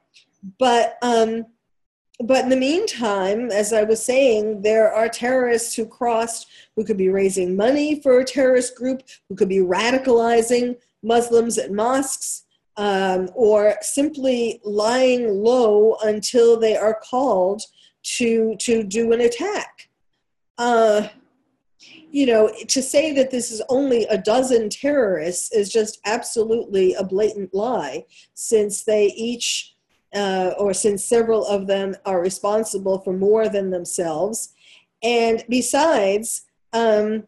but 0.59 0.97
um 1.03 1.45
but 2.21 2.45
in 2.45 2.49
the 2.49 2.57
meantime 2.57 3.51
as 3.51 3.73
i 3.73 3.83
was 3.83 4.03
saying 4.03 4.63
there 4.63 4.93
are 4.93 5.09
terrorists 5.09 5.75
who 5.75 5.85
crossed 5.85 6.47
who 6.77 6.85
could 6.85 6.97
be 6.97 7.09
raising 7.09 7.57
money 7.57 8.01
for 8.01 8.21
a 8.21 8.25
terrorist 8.25 8.77
group 8.77 9.03
who 9.29 9.35
could 9.35 9.49
be 9.49 9.59
radicalizing 9.59 10.77
muslims 11.03 11.59
at 11.59 11.73
mosques 11.73 12.45
um, 12.77 13.29
or 13.35 13.77
simply 13.83 14.61
lying 14.65 15.29
low 15.29 15.97
until 16.03 16.59
they 16.59 16.77
are 16.77 16.99
called 17.03 17.63
to 18.03 18.57
to 18.59 18.83
do 18.83 19.13
an 19.13 19.21
attack. 19.21 19.89
Uh, 20.59 21.09
you 22.15 22.27
know, 22.27 22.49
to 22.69 22.81
say 22.81 23.11
that 23.13 23.33
this 23.33 23.51
is 23.51 23.61
only 23.69 24.05
a 24.05 24.17
dozen 24.17 24.69
terrorists 24.71 25.51
is 25.51 25.69
just 25.69 25.99
absolutely 26.05 26.95
a 26.95 27.03
blatant 27.03 27.53
lie, 27.53 28.05
since 28.35 28.85
they 28.85 29.07
each, 29.17 29.75
uh, 30.15 30.53
or 30.57 30.73
since 30.73 31.05
several 31.05 31.45
of 31.45 31.67
them 31.67 31.97
are 32.07 32.21
responsible 32.21 33.01
for 33.01 33.13
more 33.13 33.49
than 33.49 33.71
themselves. 33.71 34.55
And 35.03 35.45
besides, 35.49 36.45
um, 36.73 37.25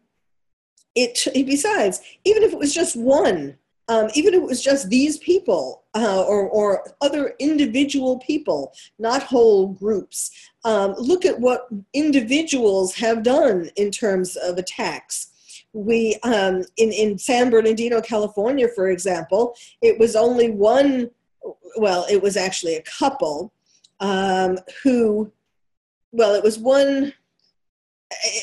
it, 0.95 1.27
besides, 1.33 1.99
even 2.23 2.43
if 2.43 2.53
it 2.53 2.59
was 2.59 2.73
just 2.73 2.95
one 2.95 3.57
um, 3.89 4.09
even 4.13 4.33
if 4.33 4.41
it 4.41 4.47
was 4.47 4.61
just 4.61 4.89
these 4.89 5.17
people 5.19 5.83
uh, 5.95 6.23
or, 6.23 6.49
or 6.49 6.93
other 7.01 7.35
individual 7.39 8.19
people, 8.19 8.73
not 8.99 9.23
whole 9.23 9.67
groups, 9.67 10.31
um, 10.65 10.93
look 10.97 11.25
at 11.25 11.39
what 11.39 11.67
individuals 11.93 12.95
have 12.95 13.23
done 13.23 13.69
in 13.77 13.89
terms 13.91 14.35
of 14.35 14.57
attacks. 14.57 15.31
We, 15.73 16.17
um, 16.23 16.63
in, 16.77 16.91
in 16.91 17.17
San 17.17 17.49
Bernardino, 17.49 18.01
California, 18.01 18.67
for 18.67 18.89
example, 18.89 19.55
it 19.81 19.97
was 19.97 20.15
only 20.15 20.49
one, 20.49 21.09
well, 21.77 22.05
it 22.09 22.21
was 22.21 22.35
actually 22.35 22.75
a 22.75 22.83
couple 22.83 23.53
um, 23.99 24.57
who, 24.83 25.31
well, 26.11 26.33
it 26.33 26.43
was 26.43 26.59
one 26.59 27.13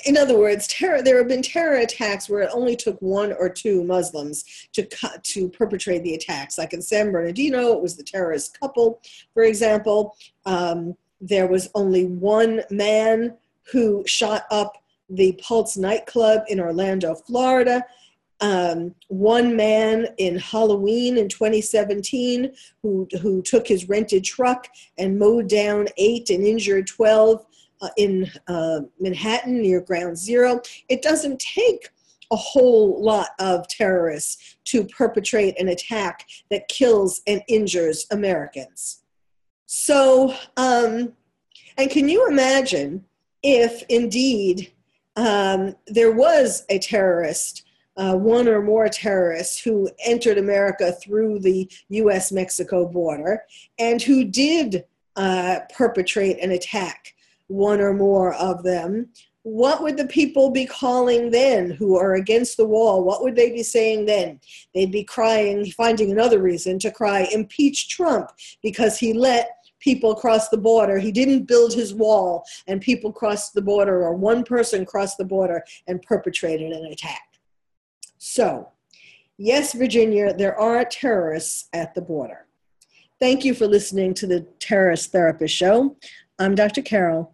in 0.04 0.18
other 0.18 0.36
words, 0.36 0.66
terror, 0.66 1.02
there 1.02 1.16
have 1.18 1.28
been 1.28 1.42
terror 1.42 1.78
attacks 1.78 2.28
where 2.28 2.42
it 2.42 2.50
only 2.52 2.76
took 2.76 3.00
one 3.00 3.32
or 3.32 3.48
two 3.48 3.82
Muslims 3.84 4.44
to 4.74 4.86
to 5.22 5.48
perpetrate 5.48 6.02
the 6.02 6.14
attacks. 6.14 6.58
Like 6.58 6.74
in 6.74 6.82
San 6.82 7.10
Bernardino, 7.10 7.72
it 7.72 7.82
was 7.82 7.96
the 7.96 8.02
terrorist 8.02 8.58
couple, 8.58 9.00
for 9.32 9.44
example. 9.44 10.16
Um, 10.44 10.94
there 11.20 11.46
was 11.46 11.70
only 11.74 12.04
one 12.04 12.62
man 12.70 13.36
who 13.72 14.04
shot 14.06 14.44
up 14.50 14.82
the 15.08 15.32
Pulse 15.42 15.76
nightclub 15.76 16.42
in 16.48 16.60
Orlando, 16.60 17.14
Florida. 17.14 17.84
Um, 18.40 18.94
one 19.08 19.56
man 19.56 20.08
in 20.18 20.36
Halloween 20.36 21.16
in 21.16 21.28
2017 21.28 22.52
who, 22.82 23.08
who 23.22 23.40
took 23.40 23.66
his 23.66 23.88
rented 23.88 24.24
truck 24.24 24.66
and 24.98 25.18
mowed 25.18 25.48
down 25.48 25.86
eight 25.96 26.28
and 26.30 26.44
injured 26.44 26.86
12 26.86 27.40
uh, 27.40 27.42
in 27.96 28.30
uh, 28.48 28.80
Manhattan 29.00 29.62
near 29.62 29.80
Ground 29.80 30.16
Zero. 30.18 30.60
It 30.88 31.02
doesn't 31.02 31.40
take 31.40 31.88
a 32.30 32.36
whole 32.36 33.02
lot 33.02 33.28
of 33.38 33.68
terrorists 33.68 34.56
to 34.64 34.84
perpetrate 34.84 35.58
an 35.60 35.68
attack 35.68 36.26
that 36.50 36.68
kills 36.68 37.20
and 37.26 37.42
injures 37.48 38.06
Americans. 38.10 39.02
So, 39.66 40.34
um, 40.56 41.12
and 41.76 41.90
can 41.90 42.08
you 42.08 42.28
imagine 42.28 43.04
if 43.42 43.82
indeed 43.88 44.72
um, 45.16 45.76
there 45.86 46.12
was 46.12 46.64
a 46.70 46.78
terrorist, 46.78 47.64
uh, 47.96 48.14
one 48.14 48.48
or 48.48 48.62
more 48.62 48.88
terrorists 48.88 49.60
who 49.60 49.88
entered 50.04 50.38
America 50.38 50.92
through 50.92 51.38
the 51.38 51.70
US 51.90 52.32
Mexico 52.32 52.86
border 52.86 53.42
and 53.78 54.02
who 54.02 54.24
did 54.24 54.84
uh, 55.16 55.60
perpetrate 55.72 56.40
an 56.42 56.50
attack 56.50 57.13
one 57.54 57.80
or 57.80 57.94
more 57.94 58.34
of 58.34 58.62
them, 58.62 59.08
what 59.42 59.82
would 59.82 59.98
the 59.98 60.06
people 60.06 60.50
be 60.50 60.64
calling 60.64 61.30
then 61.30 61.70
who 61.70 61.96
are 61.96 62.14
against 62.14 62.56
the 62.56 62.66
wall? 62.66 63.04
What 63.04 63.22
would 63.22 63.36
they 63.36 63.50
be 63.50 63.62
saying 63.62 64.06
then? 64.06 64.40
They'd 64.74 64.90
be 64.90 65.04
crying, 65.04 65.70
finding 65.72 66.10
another 66.10 66.40
reason 66.40 66.78
to 66.80 66.90
cry, 66.90 67.28
impeach 67.30 67.90
Trump 67.90 68.30
because 68.62 68.98
he 68.98 69.12
let 69.12 69.50
people 69.80 70.14
cross 70.14 70.48
the 70.48 70.56
border. 70.56 70.98
He 70.98 71.12
didn't 71.12 71.44
build 71.44 71.74
his 71.74 71.92
wall, 71.92 72.42
and 72.66 72.80
people 72.80 73.12
crossed 73.12 73.52
the 73.52 73.60
border, 73.60 74.02
or 74.02 74.14
one 74.14 74.42
person 74.42 74.86
crossed 74.86 75.18
the 75.18 75.26
border 75.26 75.62
and 75.86 76.00
perpetrated 76.00 76.72
an 76.72 76.86
attack. 76.86 77.38
So, 78.16 78.70
yes, 79.36 79.74
Virginia, 79.74 80.32
there 80.32 80.58
are 80.58 80.86
terrorists 80.86 81.68
at 81.74 81.94
the 81.94 82.00
border. 82.00 82.46
Thank 83.20 83.44
you 83.44 83.52
for 83.52 83.66
listening 83.66 84.14
to 84.14 84.26
the 84.26 84.46
Terrorist 84.58 85.12
Therapist 85.12 85.54
Show. 85.54 85.98
I'm 86.38 86.54
Dr. 86.54 86.80
Carol 86.80 87.33